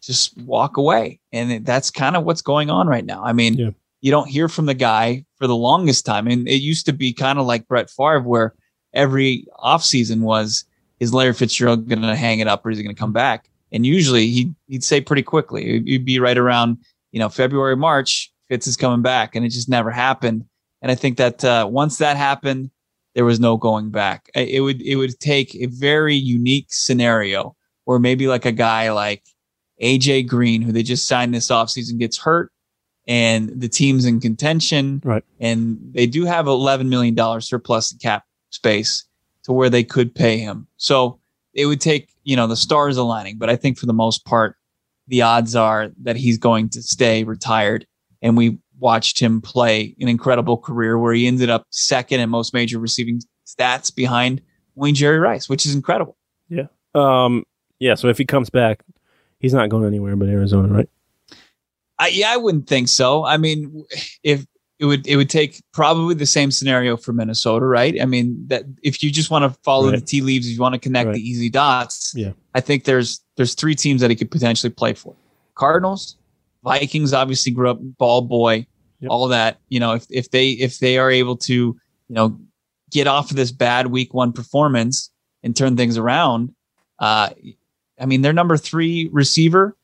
just 0.00 0.36
walk 0.38 0.76
away. 0.76 1.20
And 1.32 1.64
that's 1.64 1.90
kind 1.90 2.16
of 2.16 2.24
what's 2.24 2.42
going 2.42 2.70
on 2.70 2.86
right 2.86 3.04
now. 3.04 3.22
I 3.24 3.32
mean, 3.32 3.54
yeah. 3.54 3.70
you 4.00 4.10
don't 4.10 4.28
hear 4.28 4.48
from 4.48 4.66
the 4.66 4.74
guy 4.74 5.24
for 5.36 5.46
the 5.46 5.56
longest 5.56 6.04
time. 6.04 6.26
And 6.26 6.48
it 6.48 6.60
used 6.62 6.86
to 6.86 6.92
be 6.92 7.12
kind 7.12 7.38
of 7.38 7.46
like 7.46 7.68
Brett 7.68 7.90
Favre, 7.90 8.20
where 8.20 8.54
every 8.92 9.46
offseason 9.58 10.20
was, 10.20 10.64
is 11.00 11.14
Larry 11.14 11.34
Fitzgerald 11.34 11.88
going 11.88 12.02
to 12.02 12.16
hang 12.16 12.40
it 12.40 12.48
up 12.48 12.64
or 12.64 12.70
is 12.70 12.78
he 12.78 12.84
going 12.84 12.94
to 12.94 13.00
come 13.00 13.12
back? 13.12 13.48
And 13.72 13.86
usually 13.86 14.26
he'd, 14.28 14.54
he'd 14.68 14.84
say 14.84 15.00
pretty 15.00 15.22
quickly, 15.22 15.76
it'd 15.86 16.04
be 16.04 16.18
right 16.18 16.36
around, 16.36 16.78
you 17.10 17.18
know, 17.18 17.28
February, 17.28 17.76
March, 17.76 18.32
Fitz 18.48 18.66
is 18.66 18.76
coming 18.76 19.00
back, 19.00 19.34
and 19.34 19.46
it 19.46 19.48
just 19.48 19.68
never 19.68 19.90
happened. 19.90 20.44
And 20.82 20.92
I 20.92 20.94
think 20.94 21.16
that 21.16 21.42
uh, 21.42 21.66
once 21.70 21.96
that 21.98 22.18
happened, 22.18 22.70
there 23.14 23.24
was 23.24 23.40
no 23.40 23.56
going 23.56 23.90
back. 23.90 24.30
It 24.34 24.60
would 24.62 24.80
it 24.82 24.96
would 24.96 25.18
take 25.20 25.54
a 25.54 25.66
very 25.66 26.14
unique 26.14 26.66
scenario 26.70 27.56
where 27.84 27.98
maybe 27.98 28.26
like 28.26 28.44
a 28.44 28.52
guy 28.52 28.92
like 28.92 29.22
AJ 29.82 30.28
Green, 30.28 30.62
who 30.62 30.72
they 30.72 30.82
just 30.82 31.06
signed 31.06 31.34
this 31.34 31.48
offseason, 31.48 31.98
gets 31.98 32.18
hurt 32.18 32.52
and 33.06 33.60
the 33.60 33.68
team's 33.68 34.04
in 34.04 34.20
contention. 34.20 35.00
Right. 35.04 35.24
And 35.40 35.78
they 35.92 36.06
do 36.06 36.24
have 36.24 36.46
$11 36.46 36.88
million 36.88 37.40
surplus 37.40 37.92
in 37.92 37.98
cap 37.98 38.24
space 38.50 39.04
to 39.44 39.52
where 39.52 39.70
they 39.70 39.82
could 39.82 40.14
pay 40.14 40.38
him. 40.38 40.68
So 40.76 41.18
it 41.52 41.66
would 41.66 41.80
take, 41.80 42.10
you 42.22 42.36
know, 42.36 42.46
the 42.46 42.56
stars 42.56 42.96
aligning. 42.96 43.38
But 43.38 43.50
I 43.50 43.56
think 43.56 43.76
for 43.76 43.86
the 43.86 43.92
most 43.92 44.24
part, 44.24 44.56
the 45.08 45.22
odds 45.22 45.56
are 45.56 45.90
that 46.02 46.16
he's 46.16 46.38
going 46.38 46.68
to 46.70 46.82
stay 46.82 47.24
retired 47.24 47.86
and 48.22 48.36
we 48.36 48.58
watched 48.82 49.18
him 49.18 49.40
play 49.40 49.94
an 50.00 50.08
incredible 50.08 50.58
career 50.58 50.98
where 50.98 51.14
he 51.14 51.26
ended 51.26 51.48
up 51.48 51.64
second 51.70 52.20
in 52.20 52.28
most 52.28 52.52
major 52.52 52.78
receiving 52.78 53.22
stats 53.46 53.94
behind 53.94 54.42
Wayne 54.74 54.94
Jerry 54.94 55.18
Rice, 55.18 55.48
which 55.48 55.64
is 55.64 55.74
incredible. 55.74 56.16
Yeah. 56.48 56.66
Um, 56.94 57.44
yeah. 57.78 57.94
So 57.94 58.08
if 58.08 58.18
he 58.18 58.26
comes 58.26 58.50
back, 58.50 58.82
he's 59.38 59.54
not 59.54 59.70
going 59.70 59.86
anywhere 59.86 60.16
but 60.16 60.28
Arizona, 60.28 60.68
right? 60.68 60.88
I, 61.98 62.08
yeah, 62.08 62.32
I 62.32 62.36
wouldn't 62.36 62.66
think 62.66 62.88
so. 62.88 63.24
I 63.24 63.36
mean, 63.36 63.84
if 64.24 64.44
it 64.80 64.86
would, 64.86 65.06
it 65.06 65.14
would 65.14 65.30
take 65.30 65.62
probably 65.72 66.16
the 66.16 66.26
same 66.26 66.50
scenario 66.50 66.96
for 66.96 67.12
Minnesota, 67.12 67.64
right? 67.64 68.00
I 68.02 68.04
mean, 68.04 68.44
that 68.48 68.64
if 68.82 69.00
you 69.00 69.12
just 69.12 69.30
want 69.30 69.44
to 69.44 69.56
follow 69.62 69.90
right. 69.90 70.00
the 70.00 70.04
tea 70.04 70.22
leaves, 70.22 70.48
if 70.48 70.54
you 70.54 70.60
want 70.60 70.74
to 70.74 70.80
connect 70.80 71.06
right. 71.06 71.14
the 71.14 71.20
easy 71.20 71.48
dots, 71.48 72.12
yeah, 72.16 72.32
I 72.56 72.60
think 72.60 72.82
there's 72.82 73.20
there's 73.36 73.54
three 73.54 73.76
teams 73.76 74.00
that 74.00 74.10
he 74.10 74.16
could 74.16 74.32
potentially 74.32 74.70
play 74.70 74.94
for: 74.94 75.14
Cardinals, 75.54 76.16
Vikings 76.64 77.12
obviously 77.12 77.52
grew 77.52 77.70
up 77.70 77.78
ball 77.80 78.22
boy, 78.22 78.66
yep. 79.02 79.10
all 79.10 79.28
that. 79.28 79.58
You 79.68 79.80
know, 79.80 79.92
if 79.92 80.06
if 80.10 80.30
they 80.30 80.50
if 80.50 80.78
they 80.78 80.98
are 80.98 81.10
able 81.10 81.36
to, 81.38 81.54
you 81.54 81.76
know, 82.08 82.38
get 82.90 83.06
off 83.06 83.30
of 83.30 83.36
this 83.36 83.52
bad 83.52 83.88
week 83.88 84.14
one 84.14 84.32
performance 84.32 85.10
and 85.42 85.56
turn 85.56 85.76
things 85.76 85.98
around, 85.98 86.54
uh, 86.98 87.30
I 88.00 88.06
mean, 88.06 88.22
their 88.22 88.32
number 88.32 88.56
three 88.56 89.08
receiver, 89.12 89.76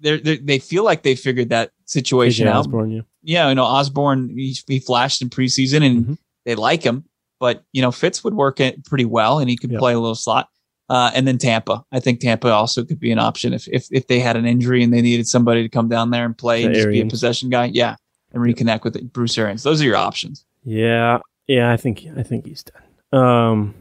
they 0.00 0.18
they 0.18 0.36
they 0.36 0.58
feel 0.58 0.84
like 0.84 1.02
they 1.02 1.14
figured 1.14 1.48
that 1.50 1.72
situation 1.86 2.48
out. 2.48 2.60
Osborn, 2.66 2.90
yeah. 2.90 3.02
yeah, 3.22 3.48
you 3.48 3.54
know, 3.54 3.64
Osborn 3.64 4.28
he, 4.30 4.56
he 4.66 4.78
flashed 4.78 5.22
in 5.22 5.30
preseason 5.30 5.84
and 5.84 6.02
mm-hmm. 6.02 6.14
they 6.44 6.54
like 6.54 6.82
him, 6.82 7.04
but 7.40 7.64
you 7.72 7.82
know, 7.82 7.90
Fitz 7.90 8.22
would 8.24 8.34
work 8.34 8.60
it 8.60 8.84
pretty 8.84 9.04
well 9.04 9.38
and 9.38 9.50
he 9.50 9.56
could 9.56 9.70
yep. 9.70 9.80
play 9.80 9.92
a 9.92 9.98
little 9.98 10.14
slot. 10.14 10.48
Uh, 10.88 11.10
and 11.14 11.26
then 11.26 11.38
Tampa. 11.38 11.82
I 11.90 12.00
think 12.00 12.20
Tampa 12.20 12.50
also 12.50 12.84
could 12.84 13.00
be 13.00 13.12
an 13.12 13.18
option 13.18 13.54
if, 13.54 13.66
if 13.68 13.88
if 13.90 14.08
they 14.08 14.18
had 14.18 14.36
an 14.36 14.44
injury 14.44 14.82
and 14.82 14.92
they 14.92 15.00
needed 15.00 15.26
somebody 15.26 15.62
to 15.62 15.68
come 15.68 15.88
down 15.88 16.10
there 16.10 16.26
and 16.26 16.36
play 16.36 16.62
the 16.62 16.66
and 16.66 16.74
just 16.74 16.86
Arians. 16.86 17.02
be 17.02 17.06
a 17.06 17.10
possession 17.10 17.48
guy. 17.48 17.66
Yeah, 17.66 17.96
and 18.32 18.42
reconnect 18.42 18.84
with. 18.84 19.12
Bruce 19.12 19.36
Arians. 19.38 19.62
Those 19.62 19.80
are 19.82 19.84
your 19.84 19.96
options. 19.96 20.44
Yeah, 20.64 21.18
yeah. 21.46 21.72
I 21.72 21.76
think 21.76 22.06
I 22.16 22.22
think 22.22 22.46
he's 22.46 22.64
done. 22.64 23.20
Um, 23.20 23.74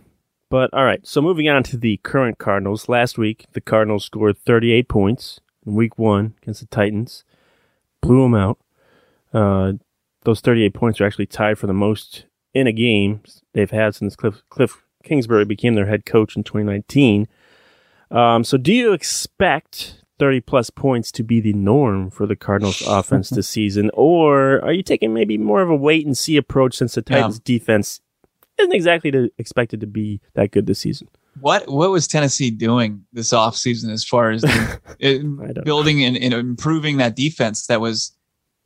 but 0.50 0.74
all 0.74 0.86
right. 0.86 1.06
So 1.06 1.22
moving 1.22 1.50
on 1.50 1.64
to 1.64 1.78
the 1.78 1.98
current 2.04 2.38
Cardinals. 2.38 2.90
Last 2.90 3.18
week, 3.18 3.46
the 3.54 3.62
Cardinals 3.62 4.06
scored 4.06 4.38
38 4.38 4.88
points 4.88 5.40
in 5.66 5.76
Week 5.76 5.98
One 5.98 6.36
against 6.42 6.62
the 6.62 6.68
Titans, 6.68 7.24
blew 8.02 8.24
them 8.24 8.36
out. 8.36 8.58
Uh, 9.34 9.74
those 10.24 10.42
38 10.42 10.74
points 10.74 11.00
are 11.00 11.06
actually 11.06 11.26
tied 11.26 11.58
for 11.58 11.68
the 11.68 11.74
most 11.74 12.26
in 12.54 12.68
a 12.68 12.72
game 12.72 13.22
they've 13.54 13.72
had 13.72 13.96
since 13.96 14.16
Cliff 14.16 14.44
Cliff 14.50 14.84
Kingsbury 15.04 15.46
became 15.46 15.76
their 15.76 15.88
head 15.88 16.06
coach 16.06 16.36
in 16.36 16.44
2019. 16.44 17.28
Um, 18.12 18.44
so, 18.44 18.58
do 18.58 18.74
you 18.74 18.92
expect 18.94 20.01
30 20.22 20.42
plus 20.42 20.70
points 20.70 21.12
to 21.12 21.24
be 21.24 21.42
the 21.42 21.52
norm 21.54 22.12
for 22.12 22.28
the 22.28 22.36
Cardinals 22.36 22.84
offense 22.88 23.32
this 23.32 23.50
season, 23.50 23.90
or 23.96 24.64
are 24.64 24.72
you 24.72 24.84
taking 24.84 25.16
maybe 25.16 25.36
more 25.36 25.64
of 25.64 25.70
a 25.72 25.76
wait 25.76 26.06
and 26.06 26.16
see 26.16 26.38
approach 26.38 26.76
since 26.76 26.94
the 26.94 27.02
Titans 27.02 27.38
yeah. 27.38 27.58
defense 27.58 28.02
isn't 28.60 28.72
exactly 28.72 29.10
to, 29.10 29.32
expected 29.40 29.80
to 29.80 29.88
be 29.88 30.22
that 30.36 30.52
good 30.52 30.68
this 30.68 30.78
season? 30.78 31.08
What 31.40 31.68
what 31.68 31.90
was 31.90 32.08
Tennessee 32.08 32.52
doing 32.52 33.04
this 33.12 33.32
offseason 33.32 33.92
as 33.92 34.06
far 34.06 34.30
as 34.30 34.44
the, 34.44 34.80
it, 35.00 35.64
building 35.66 36.04
and, 36.04 36.16
and 36.16 36.36
improving 36.36 36.98
that 36.98 37.16
defense 37.16 37.66
that 37.66 37.82
was 37.82 38.16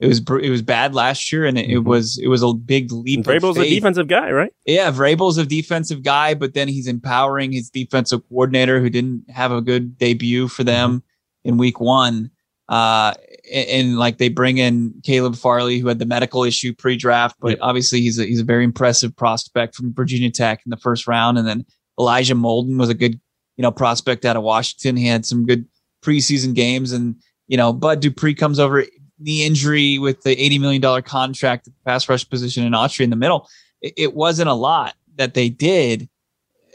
it 0.02 0.08
was 0.08 0.20
it 0.44 0.50
was 0.50 0.62
bad 0.62 0.94
last 0.94 1.32
year, 1.32 1.46
and 1.46 1.58
it, 1.58 1.68
mm-hmm. 1.68 1.78
it 1.78 1.84
was 1.86 2.18
it 2.18 2.28
was 2.28 2.44
a 2.44 2.52
big 2.52 2.92
leap. 2.92 3.22
Vrabel's 3.22 3.58
a 3.58 3.64
defensive 3.64 4.10
guy, 4.10 4.30
right? 4.32 4.52
Yeah, 4.66 4.92
Vrabel's 4.92 5.38
a 5.38 5.46
defensive 5.46 6.04
guy, 6.04 6.34
but 6.34 6.54
then 6.54 6.68
he's 6.68 6.88
empowering 6.88 7.54
his 7.54 7.70
defensive 7.70 8.28
coordinator, 8.28 8.82
who 8.82 8.90
didn't 8.90 9.30
have 9.30 9.54
a 9.54 9.62
good 9.62 9.98
debut 9.98 10.50
for 10.50 10.66
them 10.66 10.98
mm-hmm. 10.98 11.06
In 11.46 11.58
Week 11.58 11.80
One. 11.80 12.30
Uh, 12.68 13.14
and, 13.54 13.70
and, 13.70 14.00
like 14.00 14.18
they 14.18 14.28
bring 14.28 14.58
in 14.58 14.94
Caleb 15.04 15.36
Farley, 15.36 15.78
who 15.78 15.88
had 15.88 16.00
the 16.00 16.06
medical 16.06 16.44
issue 16.44 16.74
pre-draft, 16.74 17.38
but 17.40 17.60
obviously 17.62 18.02
he's 18.02 18.18
a, 18.18 18.26
he's 18.26 18.40
a 18.40 18.44
very 18.44 18.64
impressive 18.64 19.16
prospect 19.16 19.76
from 19.76 19.94
Virginia 19.94 20.32
Tech 20.32 20.62
in 20.66 20.72
the 20.72 20.78
first 20.78 21.08
round. 21.08 21.38
And 21.38 21.48
then 21.48 21.64
Elijah 22.00 22.34
Molden 22.34 22.80
was 22.80 22.90
a 22.90 22.96
good 22.96 23.20
you 23.58 23.62
know 23.62 23.72
prospect 23.72 24.26
out 24.26 24.36
of 24.36 24.44
Washington. 24.44 24.98
He 24.98 25.08
had 25.08 25.26
some 25.26 25.46
good 25.46 25.66
preseason 26.04 26.54
games, 26.54 26.92
and 26.92 27.16
you 27.48 27.58
know 27.58 27.74
Bud 27.74 28.00
Dupree 28.00 28.34
comes 28.34 28.60
over 28.60 28.84
knee 29.18 29.46
injury 29.46 29.98
with 29.98 30.22
the 30.24 30.36
$80 30.36 30.60
million 30.60 31.02
contract, 31.04 31.66
the 31.66 31.74
pass 31.86 32.10
rush 32.10 32.30
position, 32.30 32.66
and 32.66 32.76
Autry 32.76 33.02
in 33.02 33.10
the 33.10 33.16
middle, 33.16 33.48
it, 33.82 33.94
it 33.96 34.14
wasn't 34.14 34.50
a 34.50 34.54
lot 34.54 34.96
that 35.16 35.34
they 35.34 35.50
did. 35.50 36.10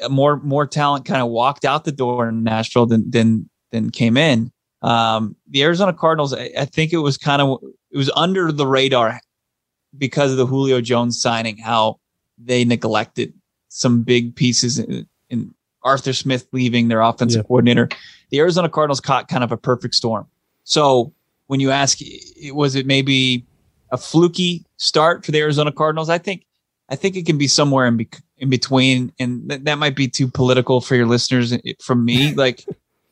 More 0.08 0.38
more 0.38 0.66
talent 0.66 1.04
kind 1.04 1.20
of 1.20 1.28
walked 1.28 1.66
out 1.66 1.84
the 1.84 1.92
door 1.92 2.28
in 2.28 2.42
Nashville 2.42 2.86
than 2.86 3.10
than 3.10 3.50
than 3.70 3.90
came 3.90 4.16
in. 4.16 4.52
Um, 4.82 5.36
the 5.48 5.62
Arizona 5.62 5.92
Cardinals, 5.92 6.32
I, 6.32 6.50
I 6.58 6.64
think 6.64 6.92
it 6.92 6.98
was 6.98 7.18
kind 7.18 7.42
of 7.42 7.58
it 7.90 7.96
was 7.96 8.10
under 8.16 8.52
the 8.52 8.66
radar 8.66 9.20
because 9.98 10.30
of 10.30 10.36
the 10.36 10.46
Julio 10.46 10.80
Jones 10.80 11.20
signing, 11.20 11.58
how 11.58 11.98
they 12.38 12.64
neglected 12.64 13.34
some 13.68 14.02
big 14.02 14.34
pieces 14.34 14.78
in, 14.78 15.06
in 15.28 15.54
Arthur 15.82 16.12
Smith 16.12 16.46
leaving 16.52 16.88
their 16.88 17.00
offensive 17.00 17.40
yeah. 17.40 17.46
coordinator. 17.46 17.88
The 18.30 18.38
Arizona 18.38 18.68
Cardinals 18.68 19.00
caught 19.00 19.28
kind 19.28 19.44
of 19.44 19.52
a 19.52 19.56
perfect 19.56 19.94
storm. 19.94 20.26
So 20.64 21.12
when 21.48 21.60
you 21.60 21.70
ask, 21.70 21.98
was 22.52 22.74
it 22.74 22.86
maybe 22.86 23.44
a 23.90 23.98
fluky 23.98 24.64
start 24.76 25.24
for 25.24 25.32
the 25.32 25.40
Arizona 25.40 25.72
Cardinals? 25.72 26.08
I 26.08 26.18
think, 26.18 26.46
I 26.88 26.96
think 26.96 27.16
it 27.16 27.26
can 27.26 27.38
be 27.38 27.48
somewhere 27.48 27.86
in, 27.86 27.96
be- 27.96 28.08
in 28.38 28.50
between, 28.50 29.12
and 29.18 29.48
th- 29.48 29.62
that 29.64 29.78
might 29.78 29.96
be 29.96 30.06
too 30.06 30.28
political 30.28 30.80
for 30.80 30.94
your 30.94 31.06
listeners. 31.06 31.52
From 31.82 32.04
me, 32.04 32.34
like, 32.34 32.64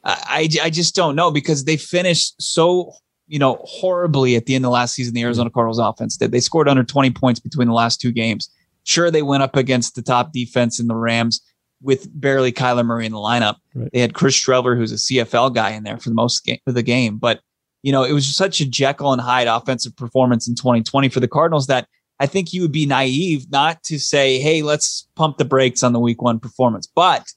I, 0.09 0.49
I 0.63 0.71
just 0.71 0.95
don't 0.95 1.17
know 1.17 1.31
because 1.31 1.65
they 1.65 1.77
finished 1.77 2.41
so 2.41 2.93
you 3.27 3.39
know 3.39 3.61
horribly 3.65 4.37
at 4.37 4.47
the 4.47 4.55
end 4.55 4.65
of 4.65 4.73
last 4.73 4.95
season. 4.95 5.15
The 5.15 5.23
Arizona 5.23 5.51
Cardinals 5.51 5.79
offense 5.79 6.17
did. 6.17 6.33
They 6.33 6.41
scored 6.41 6.69
under 6.69 6.85
20 6.85 7.11
points 7.11 7.41
between 7.41 7.69
the 7.69 7.75
last 7.75 8.01
two 8.01 8.13
games. 8.13 8.51
Sure, 8.85 9.11
they 9.11 9.23
went 9.23 9.43
up 9.43 9.57
against 9.57 9.95
the 9.95 10.03
top 10.03 10.33
defense 10.33 10.81
in 10.81 10.87
the 10.87 10.95
Rams 10.95 11.43
with 11.83 12.09
barely 12.19 12.53
Kyler 12.53 12.85
Murray 12.85 13.07
in 13.07 13.13
the 13.13 13.19
lineup. 13.19 13.57
Right. 13.75 13.91
They 13.93 14.01
had 14.01 14.15
Chris 14.15 14.35
Streveler, 14.35 14.77
who's 14.77 14.93
a 14.93 14.97
CFL 14.97 15.55
guy 15.55 15.71
in 15.71 15.85
there 15.85 15.99
for 15.99 16.09
the 16.09 16.15
most 16.15 16.45
game, 16.45 16.59
of 16.67 16.75
the 16.75 16.83
game, 16.83 17.19
but 17.19 17.41
you 17.83 17.93
know, 17.93 18.03
it 18.03 18.13
was 18.13 18.27
such 18.27 18.61
a 18.61 18.67
Jekyll 18.67 19.13
and 19.13 19.23
Hyde 19.23 19.47
offensive 19.47 19.97
performance 19.97 20.49
in 20.49 20.55
2020 20.55 21.09
for 21.11 21.21
the 21.21 21.29
Cardinals 21.29 21.69
that 21.69 21.87
I 22.21 22.27
think 22.27 22.53
you 22.53 22.63
would 22.63 22.73
be 22.73 22.87
naive 22.87 23.47
not 23.51 23.83
to 23.85 23.99
say, 23.99 24.41
hey, 24.41 24.63
let's 24.63 25.07
pump 25.15 25.37
the 25.37 25.45
brakes 25.45 25.83
on 25.83 25.93
the 25.93 26.01
week 26.01 26.21
one 26.21 26.41
performance. 26.41 26.89
But 26.93 27.33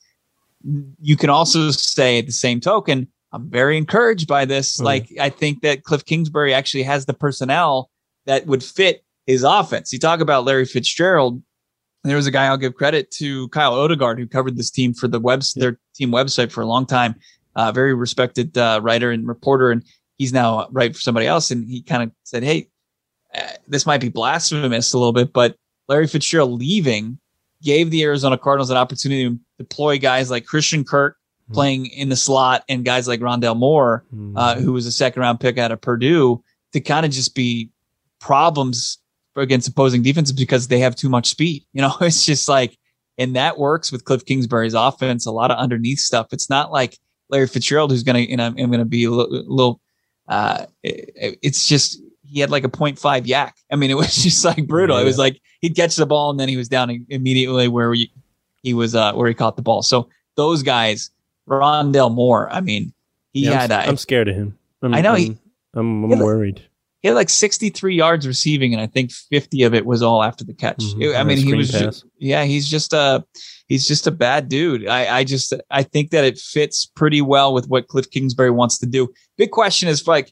you 1.01 1.18
can 1.18 1.30
also 1.30 1.72
say 1.72 2.20
at 2.20 2.25
the 2.25 2.32
same 2.32 2.60
token, 2.60 3.08
I'm 3.34 3.50
very 3.50 3.77
encouraged 3.77 4.27
by 4.27 4.46
this. 4.46 4.77
Mm. 4.77 4.84
Like, 4.84 5.10
I 5.20 5.30
think 5.30 5.62
that 5.62 5.84
Cliff 5.84 6.06
Kingsbury 6.06 6.53
actually 6.53 6.84
has 6.84 7.06
the 7.06 7.13
personnel 7.13 7.89
that 8.25 8.46
would 8.46 8.63
fit 8.63 9.03
his 9.25 9.44
offense. 9.44 9.94
You 9.94 10.00
talk 10.00 10.20
about 10.20 10.46
Larry 10.46 10.65
Fitzgerald. 10.65 11.41
There 12.03 12.15
was 12.15 12.27
a 12.27 12.32
guy 12.32 12.48
I'll 12.48 12.58
give 12.58 12.75
credit 12.75 13.12
to 13.12 13.48
Kyle 13.50 13.74
Odegard 13.74 14.18
who 14.18 14.27
covered 14.27 14.58
this 14.58 14.72
team 14.72 14.94
for 14.94 15.08
the 15.08 15.20
web 15.20 15.44
their 15.56 15.80
team 15.96 16.12
website 16.12 16.51
for 16.51 16.62
a 16.62 16.65
long 16.65 16.86
time. 16.86 17.15
Uh, 17.56 17.72
very 17.72 17.94
respected 17.94 18.58
uh, 18.58 18.80
writer 18.82 19.12
and 19.12 19.27
reporter, 19.27 19.72
and 19.72 19.84
he's 20.18 20.34
now 20.34 20.68
right 20.72 20.96
for 20.96 21.01
somebody 21.01 21.27
else. 21.27 21.51
And 21.51 21.68
he 21.68 21.84
kind 21.84 22.01
of 22.01 22.12
said, 22.24 22.44
"Hey, 22.44 22.70
uh, 23.36 23.41
this 23.68 23.86
might 23.86 24.01
be 24.01 24.10
blasphemous 24.10 24.94
a 24.94 24.98
little 24.98 25.13
bit, 25.13 25.32
but 25.32 25.56
Larry 25.88 26.08
Fitzgerald 26.08 26.60
leaving 26.60 27.20
gave 27.62 27.91
the 27.91 28.03
Arizona 28.03 28.38
Cardinals 28.38 28.70
an 28.70 28.77
opportunity 28.77 29.30
to 29.30 29.39
deploy 29.62 30.00
guys 30.00 30.32
like 30.32 30.46
Christian 30.46 30.84
Kirk 30.84 31.15
mm-hmm. 31.15 31.53
playing 31.53 31.86
in 31.88 32.10
the 32.10 32.15
slot 32.15 32.63
and 32.68 32.84
guys 32.84 33.08
like 33.08 33.20
Rondale 33.20 33.58
Moore, 33.58 34.03
mm-hmm. 34.13 34.38
uh, 34.38 34.56
who 34.56 34.74
was 34.74 34.86
a 34.86 34.91
second 34.91 35.22
round 35.22 35.39
pick 35.39 35.58
out 35.58 35.72
of 35.72 35.82
Purdue, 35.82 36.44
to 36.74 36.80
kind 36.80 37.06
of 37.06 37.12
just 37.12 37.36
be 37.36 37.70
problems 38.20 38.98
against 39.36 39.68
opposing 39.68 40.01
defenses 40.01 40.34
because 40.34 40.68
they 40.68 40.80
have 40.80 40.96
too 40.96 41.10
much 41.10 41.27
speed. 41.27 41.63
You 41.74 41.82
know, 41.82 41.94
it's 42.01 42.25
just 42.25 42.50
like, 42.50 42.77
and 43.18 43.36
that 43.36 43.58
works 43.58 43.91
with 43.91 44.06
Cliff 44.06 44.25
Kingsbury's 44.25 44.74
offense, 44.74 45.25
a 45.25 45.32
lot 45.32 45.51
of 45.51 45.58
underneath 45.58 46.00
stuff. 46.00 46.27
It's 46.32 46.50
not 46.50 46.72
like 46.72 46.98
Larry 47.30 47.48
Fitzgerald, 47.48 47.91
who's 47.91 48.03
going 48.03 48.25
to, 48.25 48.30
you 48.30 48.38
know, 48.38 48.48
I'm 48.48 48.56
going 48.56 48.80
to 48.80 48.86
be 48.86 49.06
a 49.06 49.12
little, 49.12 49.36
a 49.36 49.44
little 49.48 49.82
uh, 50.27 50.65
it, 50.84 51.39
it's 51.41 51.68
just, 51.68 52.01
he 52.25 52.39
had 52.39 52.50
like 52.50 52.63
a 52.63 52.70
0.5 52.70 53.25
YAC. 53.25 53.51
I 53.72 53.75
mean, 53.75 53.91
it 53.91 53.98
was 53.98 54.15
just 54.24 54.44
like 54.44 54.65
brutal. 54.68 54.98
Yeah. 54.98 55.03
It 55.03 55.06
was 55.06 55.18
like 55.18 55.41
he'd 55.62 55.75
catch 55.75 55.96
the 55.96 56.06
ball 56.06 56.32
and 56.32 56.39
then 56.39 56.50
he 56.50 56.58
was 56.58 56.70
down 56.70 57.06
immediately 57.10 57.68
where 57.68 57.94
he, 57.94 58.12
he 58.63 58.74
was, 58.74 58.96
uh, 58.96 59.13
where 59.13 59.27
he 59.27 59.34
caught 59.34 59.56
the 59.56 59.62
ball. 59.62 59.82
So 59.82 60.10
those 60.36 60.63
guys, 60.63 61.12
Rondale 61.50 62.13
Moore, 62.13 62.51
I 62.51 62.62
mean, 62.62 62.94
he 63.34 63.46
yeah, 63.46 63.62
had, 63.62 63.72
I'm, 63.72 63.89
I'm 63.89 63.98
scared 63.98 64.27
of 64.27 64.36
him. 64.36 64.58
I'm, 64.82 64.94
i 64.94 65.01
know 65.01 65.13
I'm, 65.13 65.18
he, 65.18 65.38
I'm, 65.74 66.12
I'm 66.12 66.20
worried 66.20 66.68
he 67.01 67.08
had 67.08 67.15
like 67.15 67.30
63 67.30 67.96
yards 67.96 68.27
receiving, 68.27 68.74
and 68.74 68.82
I 68.82 68.86
think 68.86 69.12
50 69.12 69.63
of 69.63 69.74
it 69.74 69.88
was 69.88 70.03
all 70.03 70.22
after 70.22 70.44
the 70.44 70.53
catch. 70.53 70.77
Mm-hmm. 70.77 71.18
I 71.18 71.24
mean, 71.24 71.38
he 71.38 71.56
was, 71.56 71.72
just, 71.72 72.06
yeah, 72.20 72.44
he's 72.44 72.70
just 72.70 72.94
a, 72.94 73.25
he's 73.68 73.88
just 73.88 74.06
a 74.06 74.12
bad 74.12 74.50
dude. 74.50 74.88
I, 74.88 75.18
I 75.18 75.24
just, 75.24 75.51
I 75.72 75.82
think 75.82 76.12
that 76.12 76.24
it 76.24 76.38
fits 76.38 76.86
pretty 76.86 77.22
well 77.22 77.56
with 77.56 77.68
what 77.68 77.88
Cliff 77.88 78.10
Kingsbury 78.12 78.51
wants 78.51 78.77
to 78.80 78.86
do. 78.86 79.12
Big 79.36 79.50
question 79.50 79.89
is 79.89 80.08
like, 80.08 80.32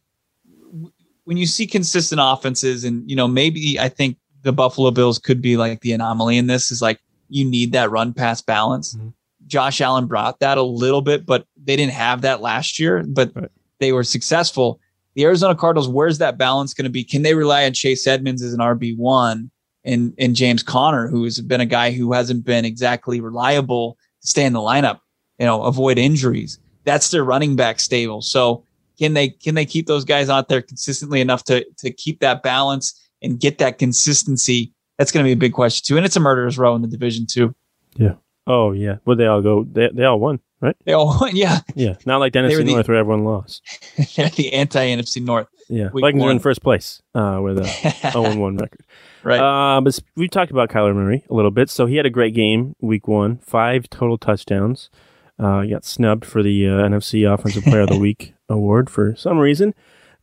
when 1.23 1.37
you 1.37 1.47
see 1.47 1.65
consistent 1.65 2.21
offenses, 2.23 2.83
and 2.83 3.07
you 3.09 3.15
know, 3.15 3.27
maybe 3.27 3.79
I 3.79 3.89
think 3.89 4.17
the 4.43 4.53
Buffalo 4.53 4.91
Bills 4.91 5.17
could 5.17 5.41
be 5.41 5.57
like 5.57 5.81
the 5.81 5.91
anomaly 5.91 6.37
in 6.37 6.47
this. 6.47 6.71
Is 6.71 6.81
like 6.81 6.99
you 7.29 7.45
need 7.45 7.71
that 7.71 7.91
run 7.91 8.13
pass 8.13 8.41
balance. 8.41 8.95
Mm-hmm. 8.95 9.09
Josh 9.47 9.81
Allen 9.81 10.05
brought 10.05 10.39
that 10.39 10.57
a 10.57 10.63
little 10.63 11.01
bit, 11.01 11.25
but 11.25 11.45
they 11.63 11.75
didn't 11.75 11.93
have 11.93 12.21
that 12.21 12.41
last 12.41 12.79
year. 12.79 13.03
But 13.07 13.31
right. 13.35 13.49
they 13.79 13.91
were 13.91 14.03
successful 14.03 14.79
the 15.19 15.25
Arizona 15.25 15.53
Cardinals, 15.53 15.89
where's 15.89 16.17
that 16.19 16.37
balance 16.37 16.73
going 16.73 16.85
to 16.85 16.89
be? 16.89 17.03
Can 17.03 17.23
they 17.23 17.33
rely 17.33 17.65
on 17.65 17.73
Chase 17.73 18.07
Edmonds 18.07 18.41
as 18.41 18.53
an 18.53 18.59
RB 18.59 18.95
one 18.97 19.51
and 19.83 20.13
and 20.17 20.33
James 20.33 20.63
Conner, 20.63 21.09
who 21.09 21.25
has 21.25 21.41
been 21.41 21.59
a 21.59 21.65
guy 21.65 21.91
who 21.91 22.13
hasn't 22.13 22.45
been 22.45 22.63
exactly 22.63 23.19
reliable 23.19 23.97
to 24.21 24.27
stay 24.27 24.45
in 24.45 24.53
the 24.53 24.59
lineup, 24.59 24.99
you 25.37 25.45
know, 25.45 25.63
avoid 25.63 25.97
injuries. 25.97 26.57
That's 26.85 27.11
their 27.11 27.25
running 27.25 27.57
back 27.57 27.81
stable. 27.81 28.21
So 28.21 28.63
can 28.97 29.13
they 29.13 29.27
can 29.27 29.55
they 29.55 29.65
keep 29.65 29.87
those 29.87 30.05
guys 30.05 30.29
out 30.29 30.47
there 30.47 30.61
consistently 30.61 31.21
enough 31.21 31.43
to 31.45 31.65
to 31.79 31.91
keep 31.91 32.19
that 32.19 32.41
balance 32.41 32.97
and 33.21 33.39
get 33.39 33.57
that 33.57 33.77
consistency? 33.77 34.73
That's 34.99 35.11
going 35.11 35.23
to 35.23 35.27
be 35.27 35.33
a 35.33 35.37
big 35.37 35.53
question 35.53 35.87
too. 35.87 35.97
And 35.97 36.05
it's 36.05 36.15
a 36.15 36.19
murderer's 36.19 36.59
row 36.59 36.75
in 36.75 36.83
the 36.83 36.87
division 36.87 37.25
too. 37.25 37.55
Yeah. 37.95 38.13
Oh 38.45 38.73
yeah. 38.73 38.97
Well, 39.05 39.17
they 39.17 39.25
all 39.25 39.41
go. 39.41 39.63
They 39.63 39.89
they 39.91 40.03
all 40.03 40.19
won 40.19 40.39
right? 40.61 40.75
They 40.85 40.93
all 40.93 41.17
won, 41.19 41.35
yeah. 41.35 41.59
Yeah, 41.75 41.95
not 42.05 42.19
like 42.19 42.33
the 42.33 42.39
NFC 42.39 42.65
North 42.65 42.87
where 42.87 42.97
everyone 42.97 43.23
lost. 43.23 43.63
The 44.15 44.53
anti 44.53 44.87
NFC 44.87 45.23
North. 45.23 45.47
Yeah, 45.67 45.89
Vikings 45.93 46.23
are 46.23 46.31
in 46.31 46.39
first 46.39 46.61
place 46.61 47.01
uh, 47.13 47.39
with 47.41 47.59
a 47.59 48.11
0 48.11 48.37
1 48.37 48.57
record. 48.57 48.85
Right. 49.23 49.39
Uh, 49.39 49.81
but 49.81 49.99
we 50.15 50.27
talked 50.27 50.51
about 50.51 50.69
Kyler 50.69 50.95
Murray 50.95 51.25
a 51.29 51.33
little 51.33 51.51
bit. 51.51 51.69
So 51.69 51.85
he 51.85 51.97
had 51.97 52.05
a 52.05 52.09
great 52.09 52.33
game 52.33 52.75
week 52.81 53.07
one, 53.07 53.37
five 53.39 53.89
total 53.89 54.17
touchdowns. 54.17 54.89
Uh, 55.37 55.63
got 55.63 55.85
snubbed 55.85 56.25
for 56.25 56.43
the 56.43 56.67
uh, 56.67 56.71
NFC 56.71 57.31
Offensive 57.31 57.63
Player 57.63 57.81
of 57.81 57.89
the 57.89 57.99
Week 58.07 58.33
award 58.49 58.89
for 58.89 59.15
some 59.15 59.37
reason. 59.37 59.73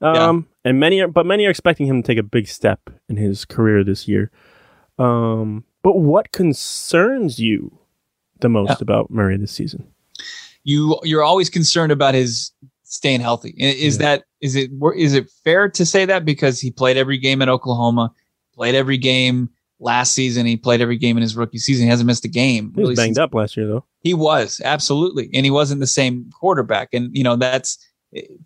Um, 0.02 0.14
yeah. 0.64 0.70
And 0.70 0.80
many 0.80 1.00
are, 1.00 1.08
but 1.08 1.24
many 1.24 1.46
are 1.46 1.50
expecting 1.50 1.86
him 1.86 2.02
to 2.02 2.06
take 2.06 2.18
a 2.18 2.22
big 2.22 2.48
step 2.48 2.90
in 3.08 3.16
his 3.16 3.46
career 3.46 3.82
this 3.82 4.06
year. 4.06 4.30
Um, 4.98 5.64
but 5.82 5.98
what 5.98 6.32
concerns 6.32 7.38
you 7.38 7.78
the 8.40 8.48
most 8.48 8.70
yeah. 8.70 8.76
about 8.80 9.10
Murray 9.10 9.36
this 9.36 9.52
season? 9.52 9.86
you 10.66 10.98
you're 11.04 11.22
always 11.22 11.48
concerned 11.48 11.92
about 11.92 12.12
his 12.12 12.52
staying 12.82 13.20
healthy. 13.20 13.54
Is 13.56 13.96
yeah. 13.96 14.02
that 14.02 14.24
is 14.42 14.56
it 14.56 14.70
is 14.96 15.14
it 15.14 15.30
fair 15.44 15.70
to 15.70 15.86
say 15.86 16.04
that 16.04 16.24
because 16.24 16.60
he 16.60 16.70
played 16.70 16.96
every 16.96 17.18
game 17.18 17.40
at 17.40 17.48
Oklahoma, 17.48 18.12
played 18.52 18.74
every 18.74 18.98
game 18.98 19.48
last 19.78 20.12
season, 20.12 20.44
he 20.44 20.56
played 20.56 20.80
every 20.80 20.98
game 20.98 21.16
in 21.16 21.22
his 21.22 21.36
rookie 21.36 21.58
season. 21.58 21.84
He 21.84 21.90
hasn't 21.90 22.08
missed 22.08 22.24
a 22.24 22.28
game. 22.28 22.72
He 22.74 22.80
was 22.80 22.88
really 22.88 22.94
banged 22.96 23.16
since. 23.16 23.18
up 23.22 23.32
last 23.32 23.56
year 23.56 23.68
though. 23.68 23.84
He 24.00 24.12
was 24.12 24.60
absolutely, 24.64 25.30
and 25.32 25.46
he 25.46 25.50
wasn't 25.50 25.80
the 25.80 25.86
same 25.86 26.30
quarterback. 26.38 26.88
And 26.92 27.16
you 27.16 27.22
know 27.22 27.36
that's 27.36 27.78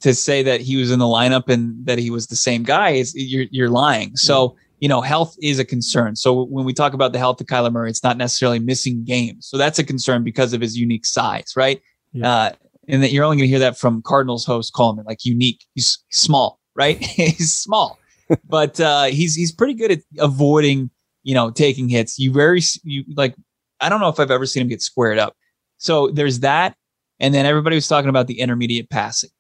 to 0.01 0.15
say 0.15 0.43
that 0.43 0.61
he 0.61 0.77
was 0.77 0.91
in 0.91 0.99
the 0.99 1.07
lineup 1.07 1.49
and 1.49 1.87
that 1.87 1.99
he 1.99 2.11
was 2.11 2.27
the 2.27 2.37
same 2.37 2.65
guy 2.65 2.91
is 2.91 3.15
you're 3.17 3.47
you're 3.51 3.71
lying. 3.71 4.15
So. 4.17 4.57
You 4.81 4.89
know, 4.89 5.01
health 5.01 5.37
is 5.43 5.59
a 5.59 5.65
concern. 5.65 6.17
So 6.17 6.45
when 6.45 6.65
we 6.65 6.73
talk 6.73 6.95
about 6.95 7.13
the 7.13 7.19
health 7.19 7.41
of 7.41 7.47
Kyler 7.47 7.73
Murray, 7.73 7.91
it's 7.91 8.03
not 8.03 8.17
necessarily 8.17 8.59
missing 8.59 9.05
games. 9.05 9.47
So 9.47 9.57
that's 9.57 9.79
a 9.79 9.85
concern 9.85 10.25
because 10.25 10.53
of 10.53 10.61
his 10.61 10.77
unique 10.77 11.05
size, 11.07 11.53
right? 11.55 11.81
Yeah. 12.13 12.31
Uh, 12.31 12.53
and 12.89 13.03
that 13.03 13.13
you're 13.13 13.25
only 13.25 13.37
going 13.37 13.47
to 13.47 13.51
hear 13.51 13.59
that 13.61 13.79
from 13.79 14.03
Cardinals 14.03 14.45
host 14.45 14.73
Coleman, 14.75 15.05
like 15.07 15.25
unique. 15.25 15.65
He's 15.75 15.99
small, 16.11 16.61
right? 16.75 16.99
he's 17.01 17.55
small, 17.55 17.99
but 18.49 18.81
uh, 18.81 19.05
he's 19.05 19.35
he's 19.35 19.53
pretty 19.53 19.75
good 19.75 19.93
at 19.93 20.01
avoiding, 20.19 20.91
you 21.23 21.35
know, 21.35 21.51
taking 21.51 21.89
hits. 21.89 22.19
You 22.19 22.33
very 22.33 22.63
you 22.83 23.05
like. 23.17 23.35
I 23.81 23.89
don't 23.89 24.01
know 24.01 24.09
if 24.09 24.21
I've 24.21 24.31
ever 24.31 24.45
seen 24.45 24.63
him 24.63 24.69
get 24.69 24.83
squared 24.83 25.19
up. 25.19 25.35
So 25.79 26.09
there's 26.09 26.41
that, 26.41 26.75
and 27.19 27.33
then 27.33 27.47
everybody 27.47 27.77
was 27.77 27.89
talking 27.89 28.11
about 28.11 28.27
the 28.27 28.41
intermediate 28.41 28.91
passing. 28.91 29.31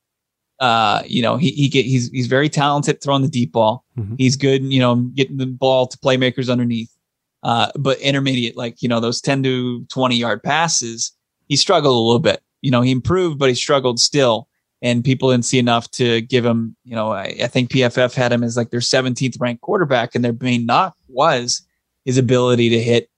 Uh, 0.60 1.02
you 1.06 1.22
know, 1.22 1.36
he 1.36 1.50
he 1.52 1.68
get 1.68 1.86
he's 1.86 2.10
he's 2.10 2.26
very 2.26 2.48
talented 2.48 3.02
throwing 3.02 3.22
the 3.22 3.28
deep 3.28 3.52
ball. 3.52 3.84
Mm-hmm. 3.98 4.16
He's 4.18 4.36
good, 4.36 4.62
you 4.62 4.78
know, 4.78 4.96
getting 5.14 5.38
the 5.38 5.46
ball 5.46 5.86
to 5.86 5.98
playmakers 5.98 6.50
underneath. 6.50 6.94
Uh, 7.42 7.70
but 7.78 7.98
intermediate, 8.00 8.56
like 8.56 8.82
you 8.82 8.88
know, 8.88 9.00
those 9.00 9.22
10 9.22 9.42
to 9.44 9.84
20 9.86 10.16
yard 10.16 10.42
passes, 10.42 11.12
he 11.48 11.56
struggled 11.56 11.96
a 11.96 11.98
little 11.98 12.18
bit 12.18 12.42
you 12.62 12.70
know, 12.70 12.82
he 12.82 12.90
improved, 12.90 13.38
but 13.38 13.48
he 13.48 13.54
struggled 13.54 14.00
still. 14.00 14.48
And 14.82 15.04
people 15.04 15.30
didn't 15.30 15.44
see 15.44 15.58
enough 15.58 15.90
to 15.92 16.22
give 16.22 16.44
him, 16.44 16.74
you 16.84 16.94
know, 16.94 17.12
I, 17.12 17.36
I 17.42 17.46
think 17.48 17.70
PFF 17.70 18.14
had 18.14 18.32
him 18.32 18.42
as 18.42 18.56
like 18.56 18.70
their 18.70 18.80
17th 18.80 19.38
ranked 19.38 19.60
quarterback, 19.60 20.14
and 20.14 20.24
their 20.24 20.34
main 20.40 20.64
knock 20.64 20.96
was 21.08 21.62
his 22.06 22.16
ability 22.16 22.70
to 22.70 22.82
hit 22.82 23.10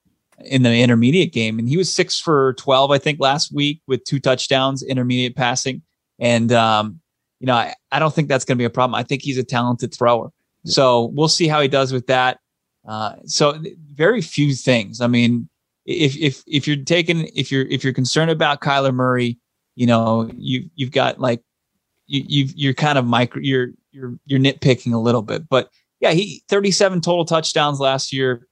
in 0.45 0.65
the 0.65 0.75
intermediate 0.75 1.33
game. 1.33 1.61
And 1.61 1.69
he 1.69 1.77
was 1.77 1.93
six 1.93 2.19
for 2.19 2.55
12, 2.55 2.91
I 2.91 2.99
think, 2.99 3.21
last 3.21 3.55
week 3.55 3.81
with 3.87 4.03
two 4.03 4.19
touchdowns, 4.19 4.83
intermediate 4.83 5.37
passing. 5.37 5.83
And, 6.19 6.51
um, 6.51 7.01
you 7.43 7.47
know, 7.47 7.55
I, 7.55 7.75
I 7.91 7.99
don't 7.99 8.15
think 8.15 8.29
that's 8.29 8.45
going 8.45 8.57
to 8.57 8.63
be 8.63 8.65
a 8.65 8.71
problem. 8.71 8.95
I 8.95 9.03
think 9.03 9.23
he's 9.23 9.37
a 9.37 9.43
talented 9.43 9.93
thrower. 9.93 10.31
So 10.65 11.11
we'll 11.13 11.27
see 11.27 11.49
how 11.49 11.61
he 11.61 11.67
does 11.67 11.93
with 11.93 12.07
that. 12.07 12.39
Uh, 12.87 13.15
so 13.27 13.61
very 13.93 14.23
few 14.23 14.55
things. 14.55 15.01
I 15.01 15.09
mean, 15.09 15.49
if 15.85 16.17
if 16.17 16.45
if 16.47 16.69
you're 16.69 16.77
taking 16.77 17.29
if 17.35 17.51
you're 17.51 17.67
if 17.67 17.83
you're 17.83 17.93
concerned 17.93 18.31
about 18.31 18.61
Kyler 18.61 18.95
Murray, 18.95 19.41
you 19.75 19.89
know 19.89 20.31
you 20.37 20.71
you've 20.77 20.93
got 20.93 21.19
like 21.19 21.43
you 22.07 22.23
you've 22.29 22.53
you're 22.55 22.75
kind 22.75 22.97
of 22.97 23.05
micro 23.05 23.41
you're 23.43 23.71
you're 23.91 24.15
you're 24.25 24.39
nitpicking 24.39 24.93
a 24.95 24.99
little 24.99 25.23
bit, 25.23 25.49
but 25.49 25.69
yeah, 25.99 26.13
he 26.13 26.45
37 26.49 27.01
total 27.01 27.25
touchdowns 27.25 27.81
last 27.81 28.13
year, 28.13 28.47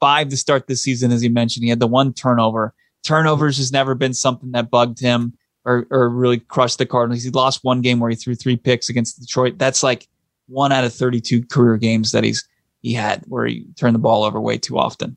five 0.00 0.28
to 0.28 0.36
start 0.36 0.66
this 0.66 0.82
season, 0.82 1.12
as 1.12 1.24
you 1.24 1.30
mentioned. 1.30 1.64
He 1.64 1.70
had 1.70 1.80
the 1.80 1.86
one 1.86 2.12
turnover. 2.12 2.74
Turnovers 3.06 3.56
has 3.56 3.72
never 3.72 3.94
been 3.94 4.12
something 4.12 4.52
that 4.52 4.70
bugged 4.70 5.00
him 5.00 5.32
or 5.64 5.86
or 5.90 6.08
really 6.08 6.38
crushed 6.38 6.78
the 6.78 6.86
Cardinals. 6.86 7.22
He 7.22 7.30
lost 7.30 7.64
one 7.64 7.80
game 7.80 8.00
where 8.00 8.10
he 8.10 8.16
threw 8.16 8.34
three 8.34 8.56
picks 8.56 8.88
against 8.88 9.20
Detroit. 9.20 9.58
That's 9.58 9.82
like 9.82 10.08
one 10.46 10.72
out 10.72 10.84
of 10.84 10.92
32 10.92 11.46
career 11.46 11.76
games 11.76 12.12
that 12.12 12.24
he's 12.24 12.46
he 12.82 12.92
had 12.92 13.22
where 13.26 13.46
he 13.46 13.66
turned 13.76 13.94
the 13.94 14.00
ball 14.00 14.24
over 14.24 14.40
way 14.40 14.58
too 14.58 14.78
often. 14.78 15.16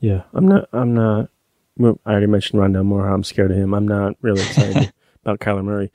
Yeah, 0.00 0.22
I'm 0.34 0.46
not. 0.46 0.68
I'm 0.72 0.94
not. 0.94 1.30
I 1.78 2.10
already 2.10 2.26
mentioned 2.26 2.60
Rondale 2.60 2.84
Moore. 2.84 3.08
I'm 3.08 3.24
scared 3.24 3.50
of 3.50 3.56
him. 3.56 3.74
I'm 3.74 3.88
not 3.88 4.14
really 4.20 4.42
excited 4.42 4.92
about 5.22 5.40
Kyler 5.40 5.64
Murray 5.64 5.90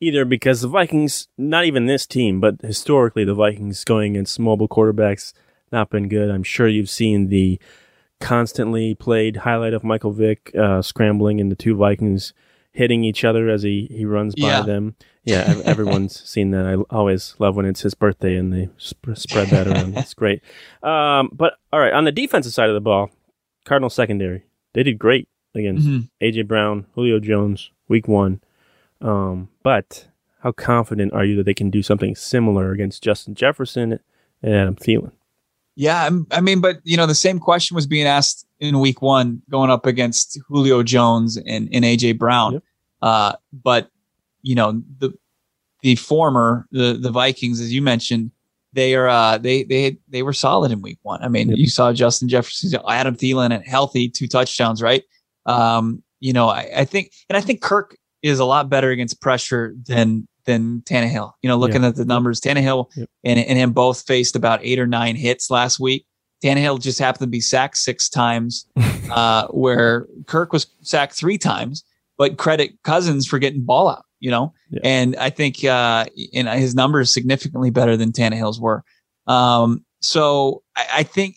either 0.00 0.24
because 0.24 0.60
the 0.60 0.68
Vikings, 0.68 1.28
not 1.36 1.64
even 1.64 1.86
this 1.86 2.06
team, 2.06 2.40
but 2.40 2.60
historically 2.62 3.24
the 3.24 3.34
Vikings 3.34 3.84
going 3.84 4.12
against 4.12 4.38
mobile 4.38 4.68
quarterbacks, 4.68 5.32
not 5.72 5.90
been 5.90 6.08
good. 6.08 6.30
I'm 6.30 6.42
sure 6.42 6.68
you've 6.68 6.90
seen 6.90 7.28
the 7.28 7.60
constantly 8.20 8.94
played 8.94 9.38
highlight 9.38 9.74
of 9.74 9.84
Michael 9.84 10.12
Vick 10.12 10.52
uh, 10.56 10.82
scrambling 10.82 11.46
the 11.48 11.56
two 11.56 11.76
Vikings 11.76 12.32
hitting 12.78 13.02
each 13.02 13.24
other 13.24 13.48
as 13.48 13.64
he, 13.64 13.88
he 13.90 14.04
runs 14.04 14.36
by 14.36 14.46
yeah. 14.46 14.62
them. 14.62 14.94
Yeah, 15.24 15.60
everyone's 15.64 16.22
seen 16.22 16.52
that. 16.52 16.64
I 16.64 16.74
always 16.94 17.34
love 17.40 17.56
when 17.56 17.66
it's 17.66 17.80
his 17.80 17.94
birthday 17.94 18.36
and 18.36 18.52
they 18.52 18.68
sp- 18.78 19.18
spread 19.18 19.48
that 19.48 19.66
around. 19.66 19.98
It's 19.98 20.14
great. 20.22 20.42
Um, 20.80 21.28
but 21.32 21.54
all 21.72 21.80
right, 21.80 21.92
on 21.92 22.04
the 22.04 22.12
defensive 22.12 22.52
side 22.52 22.68
of 22.68 22.74
the 22.74 22.80
ball, 22.80 23.10
Cardinal 23.64 23.90
secondary. 23.90 24.44
They 24.74 24.84
did 24.84 24.96
great 24.96 25.28
against 25.56 25.88
mm-hmm. 25.88 26.24
AJ 26.24 26.46
Brown, 26.46 26.86
Julio 26.94 27.18
Jones, 27.18 27.72
week 27.88 28.06
one. 28.06 28.40
Um, 29.00 29.48
but 29.64 30.06
how 30.42 30.52
confident 30.52 31.12
are 31.12 31.24
you 31.24 31.34
that 31.34 31.46
they 31.46 31.54
can 31.54 31.70
do 31.70 31.82
something 31.82 32.14
similar 32.14 32.70
against 32.70 33.02
Justin 33.02 33.34
Jefferson 33.34 33.98
and 34.40 34.54
Adam 34.54 34.76
Thielen? 34.76 35.10
Yeah, 35.78 36.10
I 36.32 36.40
mean, 36.40 36.60
but 36.60 36.80
you 36.82 36.96
know, 36.96 37.06
the 37.06 37.14
same 37.14 37.38
question 37.38 37.76
was 37.76 37.86
being 37.86 38.04
asked 38.04 38.44
in 38.58 38.80
week 38.80 39.00
one, 39.00 39.40
going 39.48 39.70
up 39.70 39.86
against 39.86 40.36
Julio 40.48 40.82
Jones 40.82 41.36
and, 41.36 41.68
and 41.72 41.84
AJ 41.84 42.18
Brown. 42.18 42.54
Yep. 42.54 42.62
Uh, 43.00 43.32
but 43.52 43.88
you 44.42 44.56
know, 44.56 44.82
the 44.98 45.16
the 45.82 45.94
former 45.94 46.66
the 46.72 46.98
the 47.00 47.12
Vikings, 47.12 47.60
as 47.60 47.72
you 47.72 47.80
mentioned, 47.80 48.32
they 48.72 48.96
are 48.96 49.06
uh, 49.06 49.38
they 49.38 49.62
they 49.62 49.96
they 50.08 50.24
were 50.24 50.32
solid 50.32 50.72
in 50.72 50.82
week 50.82 50.98
one. 51.02 51.22
I 51.22 51.28
mean, 51.28 51.50
yep. 51.50 51.58
you 51.58 51.68
saw 51.68 51.92
Justin 51.92 52.28
Jefferson, 52.28 52.80
Adam 52.88 53.14
Thielen, 53.14 53.54
and 53.54 53.64
healthy 53.64 54.08
two 54.08 54.26
touchdowns, 54.26 54.82
right? 54.82 55.04
Um, 55.46 56.02
you 56.18 56.32
know, 56.32 56.48
I, 56.48 56.68
I, 56.78 56.84
think, 56.86 57.12
and 57.28 57.36
I 57.36 57.40
think 57.40 57.62
Kirk 57.62 57.96
is 58.22 58.38
a 58.38 58.44
lot 58.44 58.68
better 58.68 58.90
against 58.90 59.20
pressure 59.20 59.74
than 59.86 60.26
than 60.44 60.80
Tannehill. 60.82 61.32
You 61.42 61.48
know, 61.48 61.56
looking 61.56 61.82
yeah. 61.82 61.88
at 61.88 61.96
the 61.96 62.04
numbers, 62.04 62.40
Tannehill 62.40 62.86
yep. 62.96 63.08
and 63.24 63.38
and 63.38 63.58
him 63.58 63.72
both 63.72 64.06
faced 64.06 64.36
about 64.36 64.60
eight 64.62 64.78
or 64.78 64.86
nine 64.86 65.16
hits 65.16 65.50
last 65.50 65.78
week. 65.78 66.06
Tannehill 66.42 66.80
just 66.80 66.98
happened 66.98 67.20
to 67.20 67.26
be 67.26 67.40
sacked 67.40 67.76
six 67.76 68.08
times, 68.08 68.66
uh, 69.10 69.46
where 69.48 70.06
Kirk 70.26 70.52
was 70.52 70.66
sacked 70.82 71.14
three 71.14 71.38
times. 71.38 71.84
But 72.16 72.36
credit 72.36 72.82
Cousins 72.82 73.26
for 73.26 73.38
getting 73.38 73.64
ball 73.64 73.88
out. 73.88 74.04
You 74.20 74.32
know, 74.32 74.52
yeah. 74.70 74.80
and 74.82 75.16
I 75.16 75.30
think 75.30 75.64
uh, 75.64 76.06
and 76.34 76.48
his 76.48 76.74
numbers 76.74 77.12
significantly 77.12 77.70
better 77.70 77.96
than 77.96 78.10
Tannehill's 78.10 78.60
were. 78.60 78.82
Um, 79.28 79.84
so 80.00 80.62
I, 80.76 80.86
I 80.96 81.02
think 81.04 81.36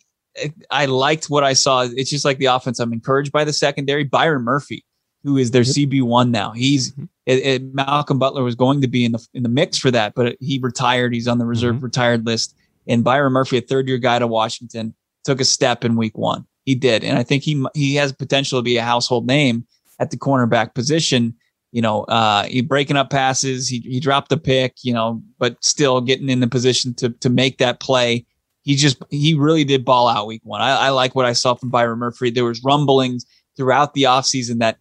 I 0.69 0.85
liked 0.85 1.29
what 1.29 1.43
I 1.43 1.53
saw. 1.53 1.81
It's 1.83 2.09
just 2.09 2.25
like 2.25 2.37
the 2.37 2.45
offense. 2.45 2.79
I'm 2.79 2.93
encouraged 2.93 3.31
by 3.31 3.43
the 3.43 3.53
secondary. 3.53 4.03
Byron 4.03 4.43
Murphy, 4.43 4.85
who 5.23 5.37
is 5.37 5.51
their 5.51 5.63
CB 5.63 6.03
one 6.03 6.31
now. 6.31 6.51
He's 6.51 6.91
mm-hmm. 6.91 7.05
it, 7.25 7.45
it, 7.45 7.73
Malcolm 7.73 8.19
Butler 8.19 8.43
was 8.43 8.55
going 8.55 8.81
to 8.81 8.87
be 8.87 9.05
in 9.05 9.11
the 9.11 9.27
in 9.33 9.43
the 9.43 9.49
mix 9.49 9.77
for 9.77 9.91
that, 9.91 10.13
but 10.15 10.35
he 10.39 10.59
retired. 10.59 11.13
He's 11.13 11.27
on 11.27 11.37
the 11.37 11.45
reserve 11.45 11.75
mm-hmm. 11.75 11.85
retired 11.85 12.25
list. 12.25 12.55
And 12.87 13.03
Byron 13.03 13.33
Murphy, 13.33 13.57
a 13.57 13.61
third 13.61 13.87
year 13.87 13.97
guy 13.97 14.19
to 14.19 14.27
Washington, 14.27 14.95
took 15.23 15.39
a 15.39 15.45
step 15.45 15.85
in 15.85 15.95
week 15.95 16.17
one. 16.17 16.45
He 16.65 16.75
did, 16.75 17.03
and 17.03 17.17
I 17.17 17.23
think 17.23 17.43
he 17.43 17.63
he 17.73 17.95
has 17.95 18.11
potential 18.11 18.59
to 18.59 18.63
be 18.63 18.77
a 18.77 18.83
household 18.83 19.27
name 19.27 19.65
at 19.99 20.11
the 20.11 20.17
cornerback 20.17 20.73
position. 20.73 21.35
You 21.71 21.81
know, 21.81 22.03
uh, 22.03 22.43
he 22.43 22.61
breaking 22.61 22.97
up 22.97 23.09
passes. 23.09 23.67
He 23.67 23.79
he 23.79 23.99
dropped 23.99 24.29
the 24.29 24.37
pick. 24.37 24.75
You 24.83 24.93
know, 24.93 25.21
but 25.39 25.63
still 25.63 26.01
getting 26.01 26.29
in 26.29 26.39
the 26.39 26.47
position 26.47 26.93
to 26.95 27.09
to 27.09 27.29
make 27.29 27.59
that 27.59 27.79
play 27.79 28.25
he 28.63 28.75
just 28.75 29.01
he 29.09 29.33
really 29.33 29.63
did 29.63 29.83
ball 29.83 30.07
out 30.07 30.27
week 30.27 30.41
one. 30.43 30.61
I, 30.61 30.87
I 30.87 30.89
like 30.89 31.15
what 31.15 31.25
I 31.25 31.33
saw 31.33 31.55
from 31.55 31.69
Byron 31.69 31.99
Murphy. 31.99 32.29
There 32.29 32.45
was 32.45 32.63
rumblings 32.63 33.25
throughout 33.57 33.93
the 33.93 34.03
offseason 34.03 34.59
that 34.59 34.77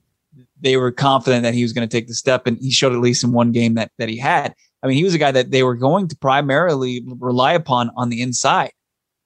they 0.61 0.77
were 0.77 0.93
confident 0.93 1.43
that 1.43 1.55
he 1.55 1.63
was 1.63 1.73
going 1.73 1.89
to 1.89 1.97
take 1.97 2.09
the 2.09 2.15
step, 2.15 2.47
and 2.47 2.59
he 2.59 2.71
showed 2.71 2.93
at 2.93 3.01
least 3.01 3.25
in 3.25 3.33
one 3.33 3.53
game 3.53 3.75
that 3.75 3.91
that 3.99 4.09
he 4.09 4.17
had. 4.17 4.55
I 4.83 4.87
mean, 4.87 4.97
he 4.97 5.05
was 5.05 5.15
a 5.15 5.19
guy 5.19 5.31
that 5.33 5.51
they 5.51 5.63
were 5.63 5.75
going 5.75 6.09
to 6.09 6.17
primarily 6.17 7.03
rely 7.19 7.53
upon 7.53 7.91
on 7.97 8.09
the 8.09 8.23
inside, 8.23 8.73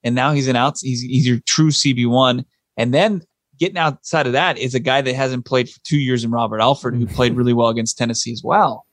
and 0.03 0.15
now 0.15 0.33
he's 0.33 0.49
an 0.49 0.57
out. 0.57 0.79
He's 0.81 1.03
he's 1.03 1.27
your 1.27 1.41
true 1.47 1.71
CB 1.71 2.09
one, 2.09 2.45
and 2.77 2.93
then 2.93 3.23
getting 3.59 3.79
outside 3.79 4.27
of 4.27 4.33
that 4.33 4.59
is 4.59 4.75
a 4.75 4.81
guy 4.81 5.01
that 5.01 5.15
hasn't 5.15 5.45
played 5.45 5.71
for 5.71 5.79
two 5.85 5.99
years 5.99 6.25
in 6.25 6.31
Robert 6.31 6.61
Alford, 6.61 6.97
who 6.97 7.07
played 7.07 7.35
really 7.37 7.53
well 7.53 7.69
against 7.69 7.97
Tennessee 7.97 8.33
as 8.33 8.43
well. 8.43 8.87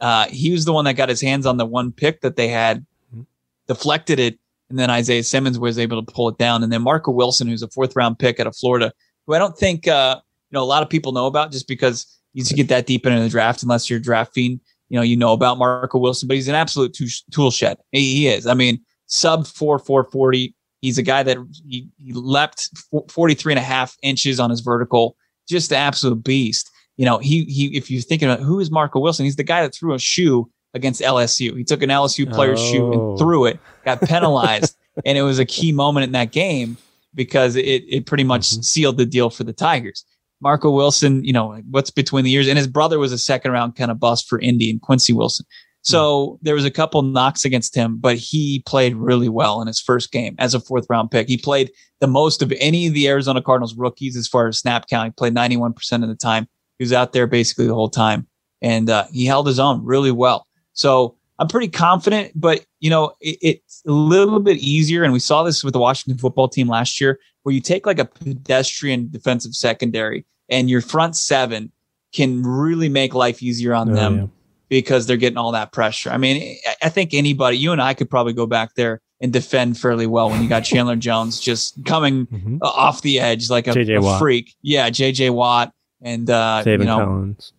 Uh, 0.00 0.26
he 0.28 0.50
was 0.50 0.64
the 0.64 0.72
one 0.72 0.84
that 0.84 0.94
got 0.94 1.08
his 1.08 1.20
hands 1.20 1.46
on 1.46 1.56
the 1.56 1.64
one 1.64 1.92
pick 1.92 2.20
that 2.20 2.36
they 2.36 2.48
had, 2.48 2.84
mm-hmm. 3.12 3.22
deflected 3.66 4.18
it, 4.18 4.38
and 4.68 4.78
then 4.78 4.90
Isaiah 4.90 5.22
Simmons 5.22 5.58
was 5.58 5.78
able 5.78 6.04
to 6.04 6.12
pull 6.12 6.28
it 6.28 6.38
down. 6.38 6.62
And 6.62 6.72
then 6.72 6.82
Marco 6.82 7.10
Wilson, 7.10 7.46
who's 7.46 7.62
a 7.62 7.68
fourth 7.68 7.94
round 7.96 8.18
pick 8.18 8.40
out 8.40 8.46
of 8.46 8.56
Florida, 8.56 8.92
who 9.26 9.34
I 9.34 9.38
don't 9.38 9.56
think 9.56 9.88
uh, 9.88 10.20
know 10.54 10.62
a 10.62 10.64
lot 10.64 10.82
of 10.82 10.88
people 10.88 11.12
know 11.12 11.26
about 11.26 11.52
just 11.52 11.68
because 11.68 12.06
you 12.32 12.44
get 12.44 12.68
that 12.68 12.86
deep 12.86 13.06
into 13.06 13.20
the 13.20 13.28
draft 13.28 13.62
unless 13.62 13.88
you're 13.88 14.00
drafting. 14.00 14.60
You 14.88 14.96
know, 14.98 15.02
you 15.02 15.16
know 15.16 15.32
about 15.32 15.58
Marco 15.58 15.98
Wilson, 15.98 16.28
but 16.28 16.34
he's 16.34 16.48
an 16.48 16.54
absolute 16.54 16.96
tool 17.30 17.50
shed. 17.50 17.78
He, 17.92 18.14
he 18.14 18.28
is. 18.28 18.46
I 18.46 18.54
mean, 18.54 18.80
sub 19.06 19.46
four 19.46 19.78
four 19.78 20.04
forty. 20.04 20.54
He's 20.80 20.98
a 20.98 21.02
guy 21.02 21.22
that 21.22 21.38
he, 21.66 21.88
he 21.96 22.12
leapt 22.12 22.68
43 23.08 23.54
and 23.54 23.58
a 23.58 23.62
half 23.62 23.96
inches 24.02 24.38
on 24.38 24.50
his 24.50 24.60
vertical. 24.60 25.16
Just 25.48 25.72
an 25.72 25.78
absolute 25.78 26.22
beast. 26.22 26.70
You 26.96 27.06
know, 27.06 27.18
he 27.18 27.44
he. 27.44 27.76
If 27.76 27.90
you're 27.90 28.02
thinking 28.02 28.28
about 28.28 28.44
who 28.44 28.60
is 28.60 28.70
Marco 28.70 29.00
Wilson, 29.00 29.24
he's 29.24 29.36
the 29.36 29.44
guy 29.44 29.62
that 29.62 29.74
threw 29.74 29.94
a 29.94 29.98
shoe 29.98 30.50
against 30.74 31.00
LSU. 31.00 31.56
He 31.56 31.64
took 31.64 31.82
an 31.82 31.88
LSU 31.88 32.30
player's 32.30 32.60
oh. 32.60 32.72
shoe 32.72 32.92
and 32.92 33.00
oh. 33.00 33.16
threw 33.16 33.46
it, 33.46 33.58
got 33.84 34.00
penalized, 34.02 34.76
and 35.04 35.16
it 35.16 35.22
was 35.22 35.38
a 35.38 35.46
key 35.46 35.72
moment 35.72 36.04
in 36.04 36.12
that 36.12 36.32
game 36.32 36.76
because 37.14 37.56
it 37.56 37.84
it 37.88 38.06
pretty 38.06 38.24
much 38.24 38.50
mm-hmm. 38.50 38.62
sealed 38.62 38.96
the 38.98 39.06
deal 39.06 39.30
for 39.30 39.44
the 39.44 39.52
Tigers. 39.52 40.04
Marco 40.44 40.70
Wilson, 40.70 41.24
you 41.24 41.32
know, 41.32 41.60
what's 41.70 41.90
between 41.90 42.22
the 42.22 42.30
years, 42.30 42.46
and 42.46 42.58
his 42.58 42.68
brother 42.68 42.98
was 42.98 43.12
a 43.12 43.18
second 43.18 43.50
round 43.50 43.76
kind 43.76 43.90
of 43.90 43.98
bust 43.98 44.28
for 44.28 44.38
Indy 44.38 44.70
and 44.70 44.80
Quincy 44.80 45.14
Wilson. 45.14 45.46
So 45.80 46.38
there 46.42 46.54
was 46.54 46.64
a 46.64 46.70
couple 46.70 47.02
knocks 47.02 47.44
against 47.44 47.74
him, 47.74 47.98
but 47.98 48.16
he 48.16 48.62
played 48.64 48.94
really 48.94 49.28
well 49.28 49.60
in 49.60 49.66
his 49.66 49.80
first 49.80 50.12
game 50.12 50.34
as 50.38 50.54
a 50.54 50.60
fourth 50.60 50.86
round 50.88 51.10
pick. 51.10 51.28
He 51.28 51.36
played 51.36 51.70
the 52.00 52.06
most 52.06 52.40
of 52.40 52.52
any 52.58 52.86
of 52.86 52.94
the 52.94 53.08
Arizona 53.08 53.42
Cardinals 53.42 53.74
rookies 53.76 54.16
as 54.16 54.28
far 54.28 54.48
as 54.48 54.58
snap 54.58 54.86
count. 54.86 55.08
He 55.08 55.10
played 55.12 55.34
91% 55.34 56.02
of 56.02 56.08
the 56.08 56.14
time. 56.14 56.46
He 56.78 56.84
was 56.84 56.92
out 56.92 57.12
there 57.12 57.26
basically 57.26 57.66
the 57.66 57.74
whole 57.74 57.90
time 57.90 58.26
and 58.62 58.88
uh, 58.88 59.04
he 59.12 59.26
held 59.26 59.46
his 59.46 59.58
own 59.58 59.84
really 59.84 60.10
well. 60.10 60.46
So 60.72 61.16
I'm 61.38 61.48
pretty 61.48 61.68
confident, 61.68 62.32
but 62.34 62.64
you 62.80 62.88
know, 62.88 63.12
it, 63.20 63.38
it's 63.42 63.82
a 63.86 63.92
little 63.92 64.40
bit 64.40 64.56
easier. 64.58 65.04
And 65.04 65.12
we 65.12 65.18
saw 65.18 65.42
this 65.42 65.62
with 65.62 65.74
the 65.74 65.80
Washington 65.80 66.18
football 66.18 66.48
team 66.48 66.68
last 66.68 67.00
year, 67.00 67.18
where 67.42 67.54
you 67.54 67.60
take 67.60 67.84
like 67.84 67.98
a 67.98 68.06
pedestrian 68.06 69.08
defensive 69.10 69.54
secondary 69.54 70.24
and 70.48 70.68
your 70.68 70.80
front 70.80 71.16
seven 71.16 71.72
can 72.12 72.42
really 72.42 72.88
make 72.88 73.14
life 73.14 73.42
easier 73.42 73.74
on 73.74 73.90
oh, 73.90 73.94
them 73.94 74.16
yeah. 74.16 74.26
because 74.68 75.06
they're 75.06 75.16
getting 75.16 75.38
all 75.38 75.52
that 75.52 75.72
pressure. 75.72 76.10
I 76.10 76.16
mean, 76.16 76.58
I 76.82 76.88
think 76.88 77.12
anybody, 77.12 77.58
you 77.58 77.72
and 77.72 77.82
I 77.82 77.94
could 77.94 78.08
probably 78.08 78.32
go 78.32 78.46
back 78.46 78.74
there 78.74 79.00
and 79.20 79.32
defend 79.32 79.78
fairly 79.78 80.06
well 80.06 80.30
when 80.30 80.42
you 80.42 80.48
got 80.48 80.60
Chandler 80.64 80.96
Jones 80.96 81.40
just 81.40 81.84
coming 81.84 82.26
mm-hmm. 82.26 82.58
off 82.62 83.02
the 83.02 83.20
edge 83.20 83.50
like 83.50 83.66
a, 83.66 83.72
a 83.72 84.18
freak. 84.18 84.54
Yeah, 84.62 84.90
JJ 84.90 85.30
Watt 85.30 85.72
and 86.02 86.28
uh, 86.30 86.62
you 86.66 86.78
know, 86.78 86.98
Collins. 86.98 87.52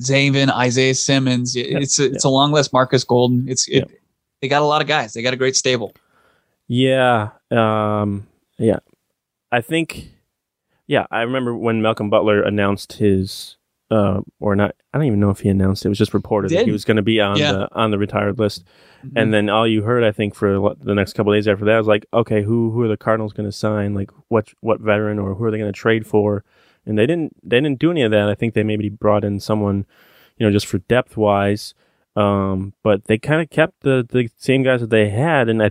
Zaven, 0.00 0.50
Isaiah 0.50 0.94
Simmons. 0.94 1.54
It's 1.56 1.98
a, 1.98 2.06
it's 2.06 2.24
a 2.24 2.28
long 2.28 2.52
list. 2.52 2.72
Marcus 2.72 3.04
Golden. 3.04 3.48
It's 3.48 3.68
it, 3.68 3.90
they 4.40 4.48
got 4.48 4.62
a 4.62 4.66
lot 4.66 4.82
of 4.82 4.88
guys. 4.88 5.12
They 5.12 5.22
got 5.22 5.34
a 5.34 5.36
great 5.36 5.56
stable. 5.56 5.94
Yeah, 6.66 7.30
um, 7.50 8.26
yeah. 8.58 8.78
I 9.52 9.60
think, 9.60 10.10
yeah, 10.86 11.06
I 11.10 11.22
remember 11.22 11.56
when 11.56 11.82
Malcolm 11.82 12.10
Butler 12.10 12.42
announced 12.42 12.94
his, 12.94 13.56
uh, 13.90 14.20
or 14.40 14.56
not. 14.56 14.74
I 14.92 14.98
don't 14.98 15.06
even 15.06 15.20
know 15.20 15.30
if 15.30 15.40
he 15.40 15.48
announced 15.48 15.84
it. 15.84 15.88
It 15.88 15.90
was 15.90 15.98
just 15.98 16.14
reported 16.14 16.50
that 16.50 16.66
he 16.66 16.72
was 16.72 16.84
going 16.84 16.96
to 16.96 17.02
be 17.02 17.20
on 17.20 17.36
yeah. 17.36 17.52
the 17.52 17.68
on 17.72 17.90
the 17.90 17.98
retired 17.98 18.38
list. 18.38 18.64
Mm-hmm. 19.04 19.18
And 19.18 19.34
then 19.34 19.48
all 19.48 19.66
you 19.66 19.82
heard, 19.82 20.04
I 20.04 20.12
think, 20.12 20.34
for 20.34 20.74
the 20.80 20.94
next 20.94 21.14
couple 21.14 21.32
days 21.32 21.48
after 21.48 21.64
that 21.64 21.78
was 21.78 21.86
like, 21.86 22.06
okay, 22.12 22.42
who 22.42 22.70
who 22.70 22.82
are 22.82 22.88
the 22.88 22.96
Cardinals 22.96 23.32
going 23.32 23.48
to 23.48 23.52
sign? 23.52 23.94
Like, 23.94 24.10
what 24.28 24.48
what 24.60 24.80
veteran 24.80 25.18
or 25.18 25.34
who 25.34 25.44
are 25.44 25.50
they 25.50 25.58
going 25.58 25.72
to 25.72 25.78
trade 25.78 26.06
for? 26.06 26.44
and 26.86 26.98
they 26.98 27.06
didn't 27.06 27.36
they 27.42 27.60
didn't 27.60 27.78
do 27.78 27.90
any 27.90 28.02
of 28.02 28.10
that. 28.10 28.28
I 28.28 28.34
think 28.34 28.54
they 28.54 28.62
maybe 28.62 28.88
brought 28.88 29.24
in 29.24 29.40
someone, 29.40 29.86
you 30.36 30.46
know, 30.46 30.52
just 30.52 30.66
for 30.66 30.78
depth 30.78 31.16
wise. 31.16 31.74
Um, 32.16 32.74
but 32.82 33.06
they 33.06 33.18
kind 33.18 33.40
of 33.42 33.50
kept 33.50 33.80
the 33.80 34.06
the 34.08 34.28
same 34.36 34.62
guys 34.62 34.80
that 34.80 34.90
they 34.90 35.08
had, 35.10 35.48
and 35.48 35.62
I 35.62 35.70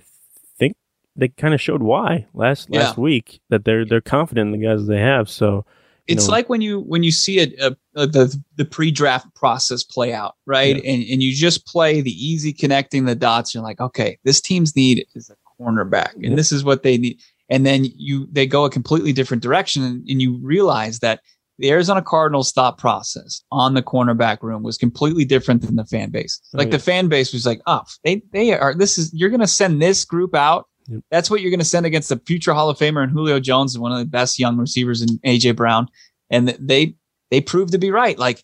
they 1.15 1.29
kind 1.29 1.53
of 1.53 1.61
showed 1.61 1.83
why 1.83 2.25
last 2.33 2.69
yeah. 2.69 2.81
last 2.81 2.97
week 2.97 3.41
that 3.49 3.65
they're 3.65 3.85
they're 3.85 4.01
confident 4.01 4.53
in 4.53 4.59
the 4.59 4.65
guys 4.65 4.87
they 4.87 4.99
have. 4.99 5.29
So 5.29 5.65
it's 6.07 6.27
know. 6.27 6.33
like 6.33 6.49
when 6.49 6.61
you 6.61 6.81
when 6.81 7.03
you 7.03 7.11
see 7.11 7.39
it 7.39 7.59
uh, 7.61 7.71
the 7.93 8.37
the 8.55 8.65
pre-draft 8.65 9.33
process 9.35 9.83
play 9.83 10.13
out 10.13 10.35
right 10.45 10.83
yeah. 10.83 10.91
and 10.91 11.03
and 11.03 11.23
you 11.23 11.33
just 11.33 11.65
play 11.65 12.01
the 12.01 12.11
easy 12.11 12.51
connecting 12.51 13.05
the 13.05 13.15
dots 13.15 13.53
you're 13.53 13.63
like 13.63 13.79
okay 13.79 14.17
this 14.23 14.41
team's 14.41 14.75
need 14.75 15.05
is 15.15 15.29
a 15.29 15.35
cornerback 15.61 16.13
and 16.15 16.31
yeah. 16.31 16.35
this 16.35 16.51
is 16.51 16.63
what 16.63 16.83
they 16.83 16.97
need 16.97 17.17
and 17.49 17.65
then 17.65 17.85
you 17.95 18.27
they 18.31 18.45
go 18.45 18.65
a 18.65 18.69
completely 18.69 19.13
different 19.13 19.41
direction 19.41 19.83
and, 19.83 20.07
and 20.09 20.21
you 20.21 20.37
realize 20.41 20.99
that 20.99 21.21
the 21.59 21.69
Arizona 21.69 22.01
Cardinals 22.01 22.51
thought 22.51 22.77
process 22.77 23.43
on 23.51 23.75
the 23.75 23.83
cornerback 23.83 24.41
room 24.41 24.63
was 24.63 24.77
completely 24.77 25.23
different 25.23 25.61
than 25.61 25.75
the 25.75 25.85
fan 25.85 26.09
base. 26.09 26.41
Oh, 26.53 26.57
like 26.57 26.67
yeah. 26.67 26.71
the 26.71 26.79
fan 26.79 27.07
base 27.07 27.31
was 27.31 27.45
like, 27.45 27.61
oh, 27.67 27.81
they 28.03 28.23
they 28.31 28.57
are 28.57 28.73
this 28.73 28.97
is 28.97 29.13
you're 29.13 29.29
gonna 29.29 29.47
send 29.47 29.81
this 29.81 30.03
group 30.03 30.35
out. 30.35 30.67
Yep. 30.87 31.01
That's 31.11 31.29
what 31.29 31.41
you're 31.41 31.51
gonna 31.51 31.63
send 31.63 31.85
against 31.85 32.09
the 32.09 32.21
future 32.25 32.53
Hall 32.53 32.69
of 32.69 32.77
Famer 32.77 33.03
and 33.03 33.11
Julio 33.11 33.39
Jones, 33.39 33.75
and 33.75 33.81
one 33.81 33.91
of 33.91 33.99
the 33.99 34.05
best 34.05 34.39
young 34.39 34.57
receivers 34.57 35.01
in 35.01 35.19
AJ 35.19 35.55
Brown. 35.55 35.87
And 36.29 36.49
they 36.59 36.95
they 37.31 37.41
proved 37.41 37.71
to 37.71 37.77
be 37.77 37.91
right. 37.91 38.17
Like 38.17 38.43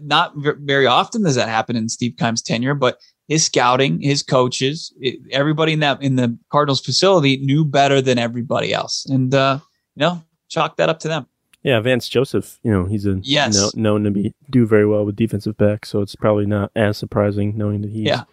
not 0.00 0.32
very 0.36 0.86
often 0.86 1.22
does 1.22 1.36
that 1.36 1.48
happen 1.48 1.76
in 1.76 1.88
Steve 1.88 2.16
Keim's 2.18 2.42
tenure, 2.42 2.74
but 2.74 2.98
his 3.28 3.44
scouting, 3.44 4.00
his 4.00 4.22
coaches, 4.22 4.92
it, 5.00 5.18
everybody 5.30 5.72
in 5.72 5.80
that 5.80 6.02
in 6.02 6.16
the 6.16 6.36
Cardinals 6.50 6.80
facility 6.80 7.38
knew 7.38 7.64
better 7.64 8.00
than 8.00 8.18
everybody 8.18 8.72
else, 8.72 9.06
and 9.06 9.34
uh, 9.34 9.58
you 9.94 10.00
know, 10.00 10.22
chalk 10.48 10.76
that 10.76 10.88
up 10.88 11.00
to 11.00 11.08
them. 11.08 11.26
Yeah, 11.62 11.80
Vance 11.80 12.10
Joseph, 12.10 12.58
you 12.62 12.70
know, 12.70 12.84
he's 12.84 13.06
a 13.06 13.18
yes. 13.22 13.54
know, 13.54 13.70
known 13.74 14.04
to 14.04 14.10
be 14.10 14.34
do 14.50 14.66
very 14.66 14.86
well 14.86 15.04
with 15.04 15.16
defensive 15.16 15.56
backs, 15.56 15.88
so 15.88 16.02
it's 16.02 16.14
probably 16.14 16.44
not 16.44 16.70
as 16.76 16.98
surprising 16.98 17.56
knowing 17.56 17.80
that 17.80 17.90
he's 17.90 18.06
yeah. 18.06 18.24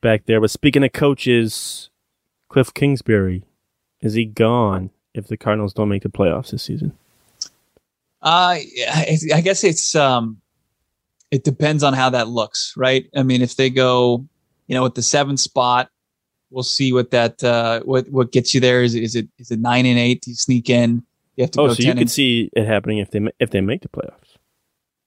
back 0.00 0.26
there. 0.26 0.40
But 0.40 0.50
speaking 0.50 0.84
of 0.84 0.92
coaches, 0.92 1.89
Cliff 2.50 2.74
Kingsbury, 2.74 3.44
is 4.02 4.12
he 4.14 4.26
gone 4.26 4.90
if 5.14 5.26
the 5.28 5.38
Cardinals 5.38 5.72
don't 5.72 5.88
make 5.88 6.02
the 6.02 6.08
playoffs 6.10 6.50
this 6.50 6.62
season? 6.64 6.92
Uh, 8.22 8.58
I 9.32 9.40
guess 9.42 9.64
it's 9.64 9.94
um, 9.94 10.40
it 11.30 11.42
depends 11.44 11.82
on 11.82 11.94
how 11.94 12.10
that 12.10 12.28
looks, 12.28 12.74
right? 12.76 13.08
I 13.16 13.22
mean, 13.22 13.40
if 13.40 13.56
they 13.56 13.70
go, 13.70 14.26
you 14.66 14.74
know, 14.74 14.82
with 14.82 14.94
the 14.94 15.02
seventh 15.02 15.40
spot 15.40 15.88
we'll 16.52 16.64
see 16.64 16.92
what 16.92 17.12
that 17.12 17.42
uh, 17.44 17.80
what 17.84 18.08
what 18.10 18.32
gets 18.32 18.52
you 18.52 18.60
there. 18.60 18.82
Is 18.82 18.94
is 18.96 19.14
it 19.14 19.28
is 19.38 19.52
it 19.52 19.60
nine 19.60 19.86
and 19.86 19.96
eight? 19.98 20.22
Do 20.22 20.32
you 20.32 20.36
sneak 20.36 20.68
in? 20.68 21.04
You 21.36 21.44
have 21.44 21.52
to 21.52 21.60
Oh, 21.60 21.66
go 21.68 21.74
so 21.74 21.82
10 21.82 21.86
you 21.86 21.92
could 21.92 22.00
and- 22.00 22.10
see 22.10 22.50
it 22.54 22.66
happening 22.66 22.98
if 22.98 23.10
they 23.12 23.20
if 23.38 23.50
they 23.50 23.60
make 23.60 23.82
the 23.82 23.88
playoffs. 23.88 24.36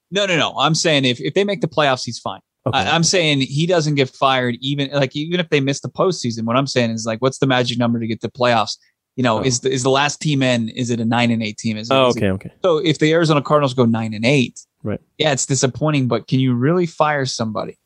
No, 0.10 0.26
no, 0.26 0.38
no. 0.38 0.54
I'm 0.58 0.74
saying 0.74 1.04
if 1.06 1.20
if 1.20 1.34
they 1.34 1.44
make 1.44 1.60
the 1.62 1.68
playoffs, 1.68 2.06
he's 2.06 2.18
fine. 2.18 2.40
Okay. 2.66 2.78
I, 2.80 2.96
I'm 2.96 3.04
saying 3.04 3.42
he 3.42 3.66
doesn't 3.68 3.96
get 3.96 4.10
fired 4.10 4.56
even 4.62 4.90
like 4.92 5.16
even 5.16 5.40
if 5.40 5.50
they 5.50 5.60
miss 5.60 5.82
the 5.82 5.90
postseason. 5.90 6.44
What 6.44 6.56
I'm 6.56 6.68
saying 6.68 6.92
is 6.92 7.06
like, 7.06 7.22
what's 7.22 7.40
the 7.40 7.48
magic 7.48 7.78
number 7.78 8.00
to 8.00 8.08
get 8.08 8.22
the 8.22 8.30
playoffs? 8.30 8.78
You 9.16 9.24
know, 9.24 9.40
Oh. 9.40 9.44
is 9.44 9.60
the 9.60 9.70
is 9.72 9.84
the 9.84 9.90
last 9.90 10.22
team 10.22 10.42
in? 10.42 10.70
Is 10.70 10.90
it 10.90 11.00
a 11.00 11.06
nine 11.06 11.30
and 11.30 11.44
eight 11.44 11.58
team? 11.58 11.78
Is 11.78 11.90
it, 11.90 11.94
oh, 11.94 12.08
is 12.10 12.16
it- 12.16 12.20
okay, 12.24 12.32
okay. 12.32 12.52
so 12.64 12.78
if 12.78 13.00
the 13.00 13.12
Arizona 13.14 13.42
Cardinals 13.42 13.74
go 13.74 13.86
nine 13.86 14.14
and 14.14 14.26
eight, 14.26 14.60
Right. 14.82 15.00
Yeah, 15.18 15.32
it's 15.32 15.46
disappointing, 15.46 16.08
but 16.08 16.28
can 16.28 16.40
you 16.40 16.54
really 16.54 16.86
fire 16.86 17.26
somebody? 17.26 17.78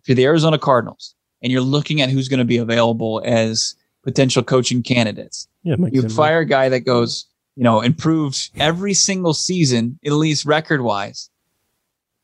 If 0.00 0.08
you're 0.08 0.14
the 0.16 0.24
Arizona 0.26 0.58
Cardinals 0.58 1.14
and 1.42 1.50
you're 1.52 1.60
looking 1.60 2.00
at 2.00 2.10
who's 2.10 2.28
going 2.28 2.38
to 2.38 2.44
be 2.44 2.58
available 2.58 3.20
as 3.24 3.74
potential 4.04 4.42
coaching 4.42 4.82
candidates, 4.82 5.48
Yeah, 5.64 5.76
you 5.90 6.08
fire 6.08 6.40
a 6.40 6.44
guy 6.46 6.68
that 6.68 6.80
goes, 6.80 7.26
you 7.56 7.64
know, 7.64 7.80
improved 7.80 8.50
every 8.56 8.94
single 8.94 9.34
season, 9.34 9.98
at 10.06 10.12
least 10.12 10.44
record 10.46 10.82
wise, 10.82 11.29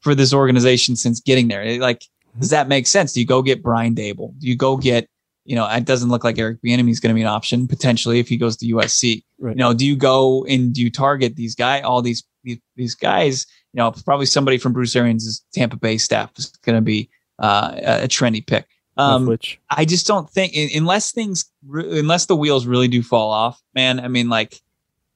for 0.00 0.14
this 0.14 0.32
organization 0.32 0.96
since 0.96 1.20
getting 1.20 1.48
there. 1.48 1.62
It, 1.62 1.80
like, 1.80 2.04
does 2.38 2.50
that 2.50 2.68
make 2.68 2.86
sense? 2.86 3.12
Do 3.12 3.20
you 3.20 3.26
go 3.26 3.42
get 3.42 3.62
Brian 3.62 3.94
Daboll? 3.94 4.38
Do 4.38 4.46
you 4.46 4.56
go 4.56 4.76
get, 4.76 5.08
you 5.44 5.56
know, 5.56 5.66
it 5.68 5.84
doesn't 5.84 6.10
look 6.10 6.24
like 6.24 6.38
Eric 6.38 6.58
Bieniemy 6.62 6.90
is 6.90 7.00
going 7.00 7.10
to 7.10 7.14
be 7.14 7.22
an 7.22 7.28
option 7.28 7.66
potentially 7.66 8.18
if 8.18 8.28
he 8.28 8.36
goes 8.36 8.56
to 8.58 8.66
USC. 8.66 9.22
Right. 9.38 9.56
You 9.56 9.60
know, 9.60 9.72
do 9.72 9.86
you 9.86 9.96
go 9.96 10.44
and 10.46 10.74
do 10.74 10.82
you 10.82 10.90
target 10.90 11.36
these 11.36 11.54
guy, 11.54 11.80
all 11.80 12.02
these 12.02 12.24
these, 12.44 12.58
these 12.76 12.94
guys? 12.94 13.46
You 13.72 13.78
know, 13.78 13.92
probably 14.04 14.26
somebody 14.26 14.58
from 14.58 14.72
Bruce 14.72 14.96
Arians' 14.96 15.44
Tampa 15.54 15.76
Bay 15.76 15.98
staff 15.98 16.30
is 16.36 16.46
going 16.64 16.76
to 16.76 16.82
be 16.82 17.08
uh, 17.38 17.72
a 17.76 18.04
a 18.04 18.08
trendy 18.08 18.46
pick. 18.46 18.66
Um, 18.98 19.26
which 19.26 19.60
I 19.68 19.84
just 19.84 20.06
don't 20.06 20.28
think 20.30 20.54
unless 20.74 21.12
things 21.12 21.44
unless 21.70 22.26
the 22.26 22.36
wheels 22.36 22.66
really 22.66 22.88
do 22.88 23.02
fall 23.02 23.30
off, 23.30 23.62
man. 23.74 24.00
I 24.00 24.08
mean, 24.08 24.30
like 24.30 24.60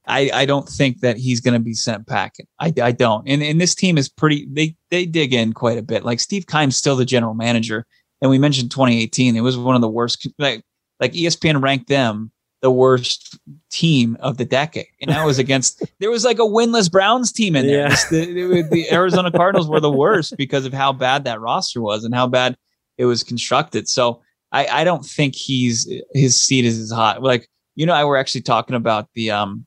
I 0.07 0.31
I 0.33 0.45
don't 0.45 0.67
think 0.67 0.99
that 1.01 1.17
he's 1.17 1.41
going 1.41 1.53
to 1.53 1.59
be 1.59 1.73
sent 1.73 2.07
packing. 2.07 2.47
I 2.59 2.73
I 2.81 2.91
don't. 2.91 3.27
And 3.27 3.43
and 3.43 3.61
this 3.61 3.75
team 3.75 3.97
is 3.97 4.09
pretty. 4.09 4.47
They 4.51 4.75
they 4.89 5.05
dig 5.05 5.33
in 5.33 5.53
quite 5.53 5.77
a 5.77 5.83
bit. 5.83 6.03
Like 6.03 6.19
Steve 6.19 6.47
Keim's 6.47 6.77
still 6.77 6.95
the 6.95 7.05
general 7.05 7.33
manager, 7.33 7.85
and 8.21 8.29
we 8.29 8.39
mentioned 8.39 8.71
2018. 8.71 9.35
It 9.35 9.41
was 9.41 9.57
one 9.57 9.75
of 9.75 9.81
the 9.81 9.89
worst. 9.89 10.27
Like 10.39 10.63
like 10.99 11.13
ESPN 11.13 11.61
ranked 11.61 11.87
them 11.87 12.31
the 12.61 12.71
worst 12.71 13.39
team 13.71 14.17
of 14.19 14.37
the 14.37 14.45
decade, 14.45 14.87
and 15.01 15.11
that 15.11 15.25
was 15.25 15.39
against. 15.39 15.83
there 15.99 16.11
was 16.11 16.25
like 16.25 16.39
a 16.39 16.43
winless 16.43 16.91
Browns 16.91 17.31
team 17.31 17.55
in 17.55 17.67
there. 17.67 17.89
Yeah. 17.89 17.95
The, 18.09 18.67
the 18.71 18.91
Arizona 18.91 19.31
Cardinals 19.31 19.69
were 19.69 19.79
the 19.79 19.91
worst 19.91 20.35
because 20.37 20.65
of 20.65 20.73
how 20.73 20.93
bad 20.93 21.25
that 21.25 21.39
roster 21.39 21.81
was 21.81 22.03
and 22.03 22.13
how 22.13 22.27
bad 22.27 22.57
it 22.97 23.05
was 23.05 23.23
constructed. 23.23 23.87
So 23.87 24.21
I, 24.51 24.67
I 24.67 24.83
don't 24.83 25.05
think 25.05 25.35
he's 25.35 25.91
his 26.13 26.41
seat 26.41 26.65
is 26.65 26.79
as 26.79 26.91
hot. 26.91 27.21
Like 27.21 27.47
you 27.75 27.85
know, 27.85 27.93
I 27.93 28.03
were 28.03 28.17
actually 28.17 28.41
talking 28.41 28.75
about 28.75 29.07
the 29.13 29.31
um 29.31 29.65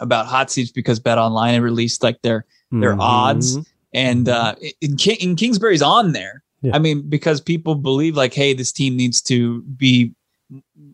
about 0.00 0.26
hot 0.26 0.50
seats 0.50 0.70
because 0.70 0.98
Bet 1.00 1.18
Online 1.18 1.54
had 1.54 1.62
released 1.62 2.02
like 2.02 2.20
their 2.22 2.44
their 2.70 2.94
Mhm. 2.94 3.00
odds 3.00 3.58
and 3.94 4.28
uh 4.28 4.54
in, 4.80 4.96
King, 4.96 5.16
in 5.20 5.36
Kingsbury's 5.36 5.82
on 5.82 6.12
there. 6.12 6.42
Yeah. 6.62 6.74
I 6.74 6.78
mean, 6.78 7.08
because 7.08 7.40
people 7.40 7.74
believe 7.76 8.16
like, 8.16 8.34
hey, 8.34 8.52
this 8.54 8.72
team 8.72 8.96
needs 8.96 9.22
to 9.22 9.62
be 9.62 10.12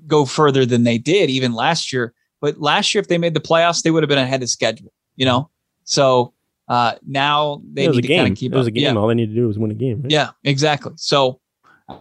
go 0.06 0.24
further 0.24 0.64
than 0.66 0.84
they 0.84 0.98
did 0.98 1.30
even 1.30 1.52
last 1.54 1.92
year. 1.92 2.12
But 2.40 2.60
last 2.60 2.94
year, 2.94 3.00
if 3.00 3.08
they 3.08 3.18
made 3.18 3.34
the 3.34 3.40
playoffs, 3.40 3.82
they 3.82 3.90
would 3.90 4.02
have 4.02 4.08
been 4.08 4.18
ahead 4.18 4.42
of 4.42 4.50
schedule. 4.50 4.92
You 5.16 5.26
know, 5.26 5.50
so 5.84 6.32
uh 6.68 6.94
now 7.06 7.62
they 7.72 7.88
need 7.88 8.02
to 8.02 8.08
kind 8.08 8.32
of 8.32 8.36
keep 8.38 8.52
It 8.52 8.56
was 8.56 8.66
up. 8.66 8.68
a 8.68 8.72
game. 8.72 8.94
Yeah. 8.94 9.00
All 9.00 9.08
they 9.08 9.14
need 9.14 9.28
to 9.30 9.34
do 9.34 9.46
was 9.48 9.58
win 9.58 9.70
a 9.70 9.74
game. 9.74 10.02
Right? 10.02 10.10
Yeah, 10.12 10.30
exactly. 10.44 10.92
So 10.96 11.40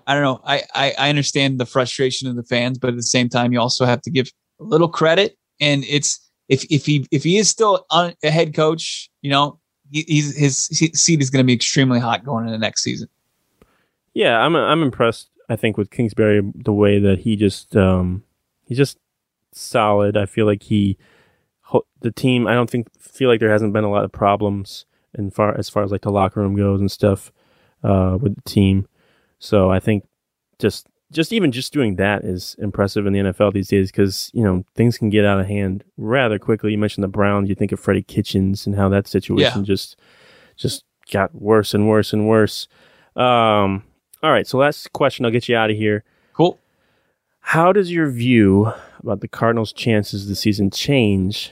I 0.07 0.13
don't 0.13 0.23
know. 0.23 0.41
I, 0.45 0.63
I 0.75 0.93
I 0.97 1.09
understand 1.09 1.59
the 1.59 1.65
frustration 1.65 2.27
of 2.29 2.35
the 2.35 2.43
fans, 2.43 2.77
but 2.77 2.89
at 2.89 2.95
the 2.95 3.03
same 3.03 3.27
time, 3.29 3.51
you 3.53 3.59
also 3.59 3.85
have 3.85 4.01
to 4.03 4.11
give 4.11 4.31
a 4.59 4.63
little 4.63 4.87
credit. 4.87 5.37
And 5.59 5.83
it's 5.87 6.19
if 6.51 6.65
if 6.69 6.85
he 6.85 7.07
if 7.11 7.23
he 7.23 7.37
is 7.37 7.49
still 7.49 7.85
a 7.91 8.13
head 8.23 8.53
coach, 8.53 9.09
you 9.21 9.31
know, 9.31 9.57
he, 9.89 10.03
he's 10.07 10.37
his 10.37 10.57
seat 10.57 11.21
is 11.21 11.29
going 11.29 11.43
to 11.43 11.47
be 11.47 11.53
extremely 11.53 11.99
hot 11.99 12.25
going 12.25 12.45
into 12.45 12.57
next 12.59 12.83
season. 12.83 13.07
Yeah, 14.13 14.37
I'm 14.37 14.55
I'm 14.55 14.83
impressed. 14.83 15.29
I 15.49 15.55
think 15.55 15.77
with 15.77 15.89
Kingsbury, 15.89 16.41
the 16.53 16.73
way 16.73 16.99
that 16.99 17.19
he 17.19 17.37
just 17.37 17.75
um, 17.77 18.23
he's 18.65 18.77
just 18.77 18.99
solid. 19.53 20.17
I 20.17 20.25
feel 20.25 20.45
like 20.45 20.63
he 20.63 20.97
the 22.01 22.11
team. 22.11 22.47
I 22.47 22.53
don't 22.53 22.69
think 22.69 22.87
feel 22.99 23.29
like 23.29 23.39
there 23.39 23.51
hasn't 23.51 23.71
been 23.71 23.85
a 23.85 23.89
lot 23.89 24.03
of 24.03 24.11
problems 24.11 24.85
in 25.17 25.31
far 25.31 25.57
as 25.57 25.69
far 25.69 25.83
as 25.83 25.91
like 25.91 26.01
the 26.01 26.11
locker 26.11 26.41
room 26.41 26.55
goes 26.55 26.81
and 26.81 26.91
stuff 26.91 27.31
uh, 27.81 28.17
with 28.21 28.35
the 28.35 28.41
team. 28.41 28.87
So 29.39 29.71
I 29.71 29.79
think 29.79 30.05
just 30.59 30.87
just 31.11 31.33
even 31.33 31.51
just 31.51 31.73
doing 31.73 31.97
that 31.97 32.23
is 32.23 32.55
impressive 32.59 33.05
in 33.05 33.13
the 33.13 33.19
NFL 33.19 33.53
these 33.53 33.67
days 33.67 33.91
because 33.91 34.31
you 34.33 34.43
know 34.43 34.63
things 34.75 34.97
can 34.97 35.09
get 35.09 35.25
out 35.25 35.39
of 35.39 35.47
hand 35.47 35.83
rather 35.97 36.39
quickly. 36.39 36.71
You 36.71 36.77
mentioned 36.77 37.03
the 37.03 37.09
Browns. 37.09 37.49
You 37.49 37.55
think 37.55 37.71
of 37.71 37.79
Freddie 37.79 38.03
Kitchens 38.03 38.65
and 38.65 38.75
how 38.75 38.89
that 38.89 39.07
situation 39.07 39.65
just 39.65 39.97
just 40.55 40.83
got 41.11 41.35
worse 41.35 41.73
and 41.73 41.87
worse 41.87 42.13
and 42.13 42.27
worse. 42.27 42.67
Um, 43.15 43.83
all 44.23 44.31
right, 44.31 44.47
so 44.47 44.57
last 44.57 44.93
question. 44.93 45.25
I'll 45.25 45.31
get 45.31 45.49
you 45.49 45.55
out 45.55 45.69
of 45.69 45.77
here. 45.77 46.03
Cool. 46.33 46.59
How 47.41 47.73
does 47.73 47.91
your 47.91 48.09
view 48.09 48.71
about 48.99 49.21
the 49.21 49.27
Cardinals' 49.27 49.73
chances 49.73 50.29
this 50.29 50.39
season 50.39 50.69
change 50.69 51.51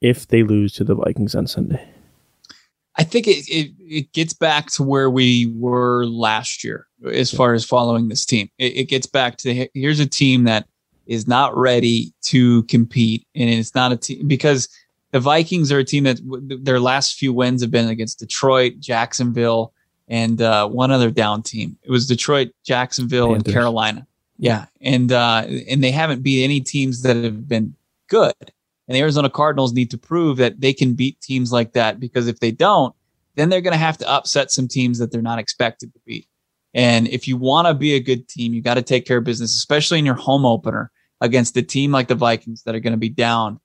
if 0.00 0.26
they 0.26 0.42
lose 0.42 0.74
to 0.74 0.84
the 0.84 0.94
Vikings 0.94 1.34
on 1.34 1.46
Sunday? 1.46 1.91
I 2.96 3.04
think 3.04 3.26
it, 3.26 3.48
it 3.48 3.72
it 3.78 4.12
gets 4.12 4.34
back 4.34 4.70
to 4.72 4.82
where 4.82 5.10
we 5.10 5.46
were 5.56 6.04
last 6.04 6.62
year 6.62 6.86
as 7.10 7.30
far 7.30 7.54
as 7.54 7.64
following 7.64 8.08
this 8.08 8.24
team. 8.26 8.50
It, 8.58 8.76
it 8.76 8.84
gets 8.84 9.06
back 9.06 9.38
to 9.38 9.68
here's 9.74 10.00
a 10.00 10.06
team 10.06 10.44
that 10.44 10.66
is 11.06 11.26
not 11.26 11.56
ready 11.56 12.12
to 12.22 12.62
compete, 12.64 13.26
and 13.34 13.48
it's 13.48 13.74
not 13.74 13.92
a 13.92 13.96
team 13.96 14.28
because 14.28 14.68
the 15.12 15.20
Vikings 15.20 15.72
are 15.72 15.78
a 15.78 15.84
team 15.84 16.04
that 16.04 16.26
w- 16.26 16.58
their 16.62 16.80
last 16.80 17.18
few 17.18 17.32
wins 17.32 17.62
have 17.62 17.70
been 17.70 17.88
against 17.88 18.18
Detroit, 18.18 18.74
Jacksonville, 18.78 19.72
and 20.08 20.42
uh, 20.42 20.68
one 20.68 20.90
other 20.90 21.10
down 21.10 21.42
team. 21.42 21.78
It 21.82 21.90
was 21.90 22.06
Detroit, 22.06 22.50
Jacksonville, 22.64 23.28
Panthers. 23.28 23.44
and 23.46 23.54
Carolina. 23.54 24.06
Yeah, 24.38 24.66
and 24.80 25.12
uh, 25.12 25.46
and 25.68 25.82
they 25.82 25.92
haven't 25.92 26.22
beat 26.22 26.44
any 26.44 26.60
teams 26.60 27.02
that 27.02 27.16
have 27.16 27.48
been 27.48 27.74
good. 28.08 28.34
And 28.92 28.96
the 28.96 29.00
Arizona 29.00 29.30
Cardinals 29.30 29.72
need 29.72 29.90
to 29.92 29.96
prove 29.96 30.36
that 30.36 30.60
they 30.60 30.74
can 30.74 30.92
beat 30.92 31.18
teams 31.22 31.50
like 31.50 31.72
that 31.72 31.98
because 31.98 32.28
if 32.28 32.40
they 32.40 32.50
don't, 32.50 32.94
then 33.36 33.48
they're 33.48 33.62
going 33.62 33.72
to 33.72 33.78
have 33.78 33.96
to 33.96 34.06
upset 34.10 34.50
some 34.50 34.68
teams 34.68 34.98
that 34.98 35.10
they're 35.10 35.22
not 35.22 35.38
expected 35.38 35.94
to 35.94 36.00
beat. 36.04 36.26
And 36.74 37.08
if 37.08 37.26
you 37.26 37.38
want 37.38 37.68
to 37.68 37.72
be 37.72 37.94
a 37.94 38.00
good 38.00 38.28
team, 38.28 38.52
you 38.52 38.60
got 38.60 38.74
to 38.74 38.82
take 38.82 39.06
care 39.06 39.16
of 39.16 39.24
business, 39.24 39.54
especially 39.54 39.98
in 39.98 40.04
your 40.04 40.14
home 40.14 40.44
opener 40.44 40.90
against 41.22 41.56
a 41.56 41.62
team 41.62 41.90
like 41.90 42.08
the 42.08 42.14
Vikings 42.14 42.64
that 42.64 42.74
are 42.74 42.80
going 42.80 42.92
to 42.92 42.98
be 42.98 43.08
down. 43.08 43.60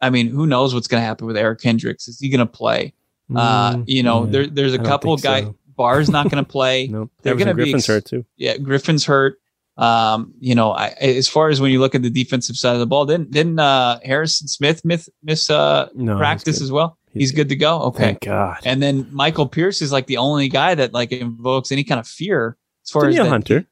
I 0.00 0.10
mean, 0.10 0.28
who 0.28 0.46
knows 0.46 0.74
what's 0.74 0.86
going 0.86 1.00
to 1.02 1.04
happen 1.04 1.26
with 1.26 1.36
Eric 1.36 1.60
Kendricks? 1.60 2.06
Is 2.06 2.20
he 2.20 2.28
going 2.28 2.38
to 2.38 2.46
play? 2.46 2.94
Uh, 3.34 3.72
Mm, 3.74 3.84
you 3.88 4.04
know, 4.04 4.26
yeah. 4.26 4.30
there, 4.30 4.46
there's 4.46 4.72
I 4.72 4.76
a 4.76 4.78
don't 4.78 4.86
couple 4.86 5.16
guys. 5.16 5.42
so. 5.44 5.56
Barr's 5.76 6.08
not 6.08 6.30
going 6.30 6.44
to 6.44 6.48
play. 6.48 6.86
Nope. 6.86 7.10
they're 7.22 7.34
gonna 7.34 7.52
be 7.54 7.74
ex- 7.74 7.86
hurt 7.88 8.04
too. 8.04 8.24
yeah, 8.36 8.56
Griffin's 8.56 9.04
hurt. 9.04 9.38
Um, 9.78 10.34
you 10.40 10.54
know, 10.56 10.72
I, 10.72 10.88
as 11.00 11.28
far 11.28 11.48
as 11.50 11.60
when 11.60 11.70
you 11.70 11.78
look 11.80 11.94
at 11.94 12.02
the 12.02 12.10
defensive 12.10 12.56
side 12.56 12.74
of 12.74 12.80
the 12.80 12.86
ball, 12.86 13.06
didn't 13.06 13.30
didn't 13.30 13.58
uh, 13.60 14.00
Harrison 14.04 14.48
Smith 14.48 14.84
miss 14.84 15.08
miss 15.22 15.48
uh, 15.50 15.88
No, 15.94 16.16
practice 16.18 16.60
as 16.60 16.72
well? 16.72 16.98
He's, 17.12 17.30
He's 17.30 17.32
good 17.32 17.48
to 17.48 17.56
go. 17.56 17.80
Okay, 17.82 18.02
Thank 18.02 18.20
God. 18.22 18.58
and 18.64 18.82
then 18.82 19.06
Michael 19.12 19.46
Pierce 19.48 19.80
is 19.80 19.92
like 19.92 20.06
the 20.06 20.16
only 20.16 20.48
guy 20.48 20.74
that 20.74 20.92
like 20.92 21.12
invokes 21.12 21.70
any 21.72 21.84
kind 21.84 22.00
of 22.00 22.06
fear 22.08 22.56
as 22.84 22.90
far 22.90 23.04
Danielle 23.04 23.22
as 23.22 23.26
that- 23.26 23.30
Hunter. 23.30 23.66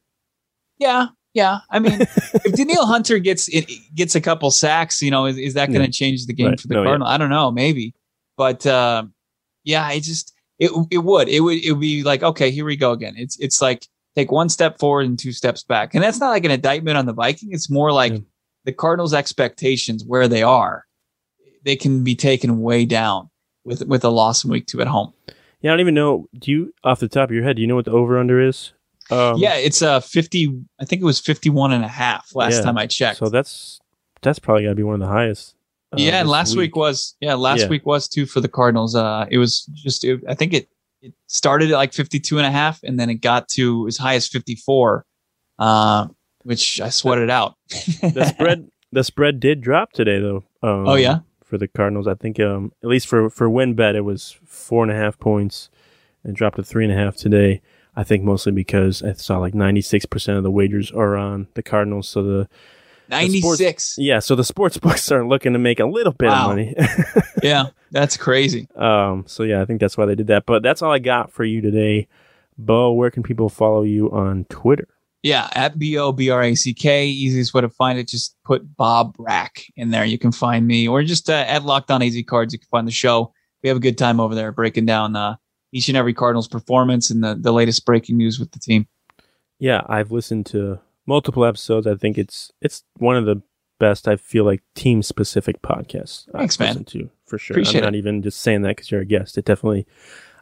Yeah, 0.79 1.07
yeah. 1.35 1.59
I 1.71 1.79
mean, 1.81 2.01
if 2.01 2.55
Danielle 2.55 2.87
Hunter 2.87 3.19
gets 3.19 3.49
it 3.49 3.69
gets 3.95 4.14
a 4.14 4.21
couple 4.21 4.51
sacks, 4.53 5.03
you 5.03 5.11
know, 5.11 5.27
is, 5.27 5.37
is 5.38 5.55
that 5.55 5.66
going 5.71 5.81
to 5.81 5.87
Yeah. 5.87 5.90
change 5.90 6.27
the 6.27 6.33
game 6.35 6.51
Right. 6.51 6.61
for 6.61 6.69
the 6.69 6.75
No, 6.75 6.83
yeah. 6.83 6.87
Cardinal? 6.88 7.09
I 7.09 7.19
don't 7.19 7.31
know, 7.31 7.51
maybe, 7.51 7.95
but 8.37 8.64
uh, 8.64 9.05
yeah, 9.64 9.85
I 9.85 9.99
just 9.99 10.33
it 10.61 10.71
it 10.92 10.99
would 10.99 11.29
it 11.29 11.40
would 11.40 11.59
it 11.64 11.73
would 11.73 11.81
be 11.81 12.05
like 12.05 12.23
okay, 12.23 12.53
here 12.53 12.64
we 12.64 12.77
go 12.77 12.92
again. 12.92 13.14
It's 13.16 13.37
it's 13.40 13.61
like 13.61 13.87
take 14.16 14.33
one 14.33 14.48
step 14.48 14.79
forward 14.79 15.07
and 15.07 15.18
two 15.18 15.33
steps 15.33 15.62
back, 15.62 15.94
and 15.94 16.02
that's 16.02 16.18
not 16.18 16.31
like 16.31 16.44
an 16.44 16.50
indictment 16.50 16.96
on 16.96 17.07
the 17.07 17.12
Viking. 17.12 17.50
It's 17.52 17.70
more 17.70 17.92
like 17.92 18.12
Yeah. 18.14 18.18
the 18.64 18.72
Cardinals' 18.72 19.14
expectations 19.14 20.05
where 20.05 20.26
they 20.29 20.42
are. 20.42 20.85
They 21.64 21.76
can 21.76 22.02
be 22.05 22.14
taken 22.16 22.61
way 22.62 22.85
down 22.85 23.31
with 23.64 23.87
with 23.87 24.05
a 24.05 24.09
loss 24.11 24.44
in 24.44 24.50
week 24.50 24.66
two 24.66 24.81
at 24.81 24.87
home. 24.88 25.12
Yeah, 25.61 25.70
I 25.70 25.74
don't 25.74 25.81
even 25.81 25.94
know. 25.94 26.29
Do 26.38 26.50
you, 26.50 26.74
off 26.85 27.00
the 27.00 27.09
top 27.09 27.29
of 27.31 27.35
your 27.35 27.42
head, 27.44 27.57
do 27.57 27.62
you 27.62 27.68
know 27.68 27.74
what 27.76 27.87
the 27.87 27.90
over 27.90 28.18
under 28.18 28.40
is? 28.40 28.72
Um, 29.11 29.37
yeah, 29.38 29.55
it's 29.55 29.83
uh 29.83 30.00
50 30.00 30.52
I 30.81 30.85
think 30.85 31.00
it 31.02 31.05
was 31.05 31.20
51 31.20 31.72
and 31.72 31.85
a 31.85 31.88
half 31.88 32.35
last 32.35 32.55
Yeah. 32.57 32.61
time 32.62 32.79
I 32.79 32.87
checked. 32.87 33.18
So 33.18 33.29
that's 33.29 33.81
that's 34.22 34.38
probably 34.38 34.64
got 34.64 34.70
to 34.70 34.74
be 34.74 34.83
one 34.83 34.94
of 34.94 35.00
the 35.00 35.07
highest. 35.12 35.55
uh, 35.92 35.96
yeah, 35.98 36.20
and 36.20 36.29
last 36.29 36.57
week. 36.57 36.74
was 36.74 37.14
yeah, 37.20 37.35
last 37.35 37.61
Yeah. 37.61 37.68
week 37.68 37.87
was 37.87 38.09
too 38.09 38.26
for 38.26 38.40
the 38.40 38.48
Cardinals. 38.48 38.94
Uh 38.96 39.26
it 39.31 39.38
was 39.38 39.64
just 39.74 40.05
it, 40.05 40.20
I 40.29 40.35
think 40.35 40.52
it 40.55 40.68
it 41.07 41.14
started 41.27 41.71
at 41.71 41.77
like 41.77 41.92
52 41.92 42.38
and 42.38 42.47
a 42.47 42.51
half 42.51 42.81
and 42.83 42.99
then 42.99 43.11
it 43.11 43.16
got 43.16 43.49
to 43.51 43.87
as 43.88 43.97
high 43.97 44.14
as 44.14 44.29
54. 44.29 45.05
Uh 45.59 46.09
which 46.42 46.81
I 46.81 46.90
sweated 46.90 47.29
out. 47.31 47.55
the 47.69 48.25
spread 48.37 48.69
the 48.92 49.03
spread 49.05 49.40
did 49.40 49.61
drop 49.61 49.92
today 49.92 50.21
though. 50.21 50.45
Um, 50.62 50.87
Oh, 50.88 50.95
yeah? 50.95 51.19
for 51.45 51.59
the 51.59 51.69
Cardinals. 51.69 52.07
I 52.07 52.14
think 52.14 52.38
um 52.40 52.73
at 52.83 52.88
least 52.88 53.07
for 53.07 53.31
for 53.31 53.49
win 53.51 53.75
bet 53.75 53.97
it 53.97 54.03
was 54.05 54.37
four 54.45 54.83
and 54.83 54.92
a 54.92 54.97
half 54.97 55.19
points 55.19 55.71
and 56.25 56.35
dropped 56.37 56.57
to 56.57 56.62
three 56.62 56.85
and 56.85 56.92
a 56.92 56.97
half 56.97 57.16
today. 57.16 57.62
I 57.99 58.05
think 58.05 58.23
mostly 58.25 58.53
because 58.53 59.03
I 59.03 59.14
saw 59.14 59.38
like 59.38 59.55
96% 59.55 60.37
of 60.37 60.42
the 60.42 60.51
wagers 60.51 60.90
are 60.92 61.16
on 61.16 61.49
the 61.55 61.62
Cardinals. 61.62 62.09
So 62.09 62.23
the, 62.23 62.49
96. 63.09 63.97
yeah, 63.99 64.19
so 64.19 64.35
the 64.35 64.45
sports 64.45 64.77
books 64.79 65.11
are 65.12 65.27
looking 65.27 65.53
to 65.53 65.59
make 65.59 65.81
a 65.81 65.87
little 65.87 66.12
bit 66.12 66.29
Wow. 66.29 66.42
of 66.45 66.57
money. 66.57 66.75
yeah, 67.42 67.66
that's 67.90 68.16
crazy. 68.16 68.69
um, 68.77 69.25
so 69.27 69.42
yeah, 69.42 69.62
I 69.62 69.64
think 69.64 69.81
that's 69.81 69.97
why 69.97 70.07
they 70.07 70.14
did 70.14 70.27
that. 70.29 70.47
But 70.47 70.62
that's 70.62 70.83
all 70.83 70.92
I 70.92 70.99
got 70.99 71.31
for 71.33 71.45
you 71.45 71.61
today. 71.61 72.09
Bo, 72.59 72.92
where 72.92 73.11
can 73.11 73.23
people 73.23 73.49
follow 73.49 73.83
you 73.83 74.11
on 74.11 74.45
Twitter? 74.49 74.88
Yeah, 75.23 75.49
at 75.53 75.79
B 75.79 75.99
O 75.99 76.12
B 76.12 76.31
R 76.31 76.42
A 76.42 76.55
C 76.55 76.73
K. 76.73 77.07
Easiest 77.09 77.53
way 77.53 77.61
to 77.61 77.69
find 77.69 77.99
it, 77.99 78.07
just 78.09 78.37
put 78.45 78.77
Bob 78.77 79.14
Rack 79.19 79.64
in 79.77 79.90
there. 79.90 80.05
You 80.05 80.19
can 80.19 80.31
find 80.33 80.66
me, 80.66 80.87
or 80.87 81.03
just 81.03 81.29
uh, 81.29 81.45
at 81.49 81.64
Locked 81.64 81.90
On 81.90 82.03
Easy 82.03 82.23
Cards. 82.23 82.53
You 82.53 82.59
can 82.61 82.69
find 82.71 82.87
the 82.87 82.92
show. 82.92 83.33
We 83.62 83.69
have 83.69 83.77
a 83.79 83.81
good 83.81 83.99
time 83.99 84.21
over 84.21 84.35
there 84.35 84.53
breaking 84.53 84.87
down 84.87 85.16
uh, 85.16 85.37
each 85.73 85.88
and 85.88 85.97
every 85.97 86.14
Cardinals 86.14 86.47
performance 86.47 87.11
and 87.11 87.25
the, 87.25 87.35
the 87.35 87.53
latest 87.53 87.85
breaking 87.85 88.16
news 88.16 88.38
with 88.38 88.53
the 88.53 88.61
team. 88.61 88.87
Yeah, 89.59 89.81
I've 89.88 90.12
listened 90.12 90.47
to 90.47 90.79
multiple 91.07 91.45
episodes. 91.45 91.87
I 91.87 91.95
think 91.95 92.19
it's 92.19 92.53
it's 92.61 92.85
one 92.99 93.16
of 93.16 93.25
the 93.25 93.42
best. 93.79 94.09
I 94.09 94.16
feel 94.16 94.45
like 94.45 94.62
team 94.75 95.03
specific 95.03 95.62
podcasts. 95.62 96.29
I've 96.29 96.40
Thanks, 96.40 96.59
man. 96.59 96.85
To 96.85 97.11
for 97.27 97.38
sure. 97.38 97.55
Appreciate 97.55 97.81
I'm 97.81 97.92
not 97.92 97.95
even 97.95 98.23
just 98.23 98.40
saying 98.40 98.62
that 98.62 98.77
because 98.77 98.90
you're 98.90 99.01
a 99.01 99.07
guest. 99.07 99.38
It 99.38 99.45
definitely. 99.45 99.87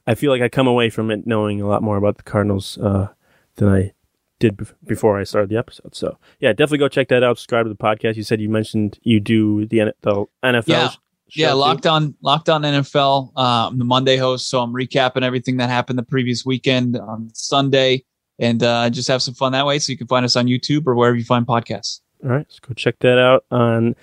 I 0.07 0.15
feel 0.15 0.31
like 0.31 0.43
I 0.43 0.49
come 0.49 0.67
away 0.67 0.91
from 0.91 1.11
it 1.11 1.27
knowing 1.27 1.61
a 1.61 1.67
lot 1.67 1.83
more 1.83 1.97
about 1.97 2.19
the 2.19 2.23
Cardinals 2.23 2.77
uh, 2.79 3.09
than 3.57 3.69
I 3.69 3.93
did 4.39 4.57
bef- 4.57 4.75
before 4.87 5.19
I 5.19 5.25
started 5.25 5.49
the 5.49 5.57
episode. 5.57 5.95
So 5.95 6.19
yeah, 6.41 6.53
definitely 6.53 6.79
go 6.79 6.89
check 6.89 7.09
that 7.09 7.23
out. 7.23 7.39
Subscribe 7.39 7.65
to 7.65 7.71
the 7.71 7.77
podcast. 7.77 8.17
You 8.17 8.23
said 8.23 8.41
you 8.41 8.51
mentioned 8.51 8.99
you 9.03 9.21
do 9.21 9.67
the, 9.67 9.81
N- 9.81 9.93
the 10.03 10.27
NFL. 10.45 10.67
Yeah. 10.67 10.91
Yeah, 11.37 11.51
too? 11.51 11.55
locked 11.57 11.87
on 11.87 12.15
locked 12.21 12.49
on 12.49 12.63
NFL. 12.63 13.33
Uh, 13.35 13.69
I'm 13.69 13.79
the 13.79 13.85
Monday 13.85 14.19
host, 14.19 14.49
so 14.49 14.61
I'm 14.61 14.73
recapping 14.73 15.23
everything 15.23 15.57
that 15.57 15.71
happened 15.71 15.99
the 15.99 16.05
previous 16.05 16.45
weekend 16.45 16.97
on 16.97 17.31
Sunday, 17.33 18.05
and 18.39 18.63
uh, 18.63 18.91
just 18.91 19.09
have 19.09 19.23
some 19.23 19.35
fun 19.35 19.53
that 19.53 19.67
way. 19.67 19.79
So 19.79 19.93
you 19.93 19.99
can 19.99 20.07
find 20.07 20.25
us 20.25 20.37
on 20.37 20.47
YouTube 20.47 20.87
or 20.87 20.95
wherever 20.95 21.17
you 21.17 21.25
find 21.25 21.47
podcasts. 21.47 22.01
All 22.23 22.31
right, 22.31 22.47
let's 22.49 22.59
go 22.61 22.75
check 22.75 22.97
that 23.01 23.19
out 23.19 23.45
on 23.51 23.95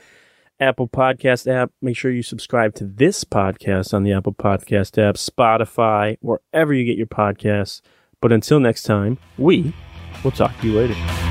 Apple 0.59 0.87
Podcast 0.87 1.51
app. 1.51 1.71
Make 1.81 1.97
sure 1.97 2.11
you 2.11 2.23
subscribe 2.23 2.75
to 2.75 2.85
this 2.85 3.23
podcast 3.23 3.93
on 3.93 4.03
the 4.03 4.13
Apple 4.13 4.33
Podcast 4.33 4.97
app, 5.01 5.15
Spotify, 5.15 6.17
wherever 6.21 6.73
you 6.73 6.85
get 6.85 6.97
your 6.97 7.07
podcasts. 7.07 7.81
But 8.21 8.31
until 8.31 8.59
next 8.59 8.83
time, 8.83 9.17
we 9.37 9.73
will 10.23 10.31
talk 10.31 10.57
to 10.61 10.67
you 10.67 10.77
later. 10.77 11.30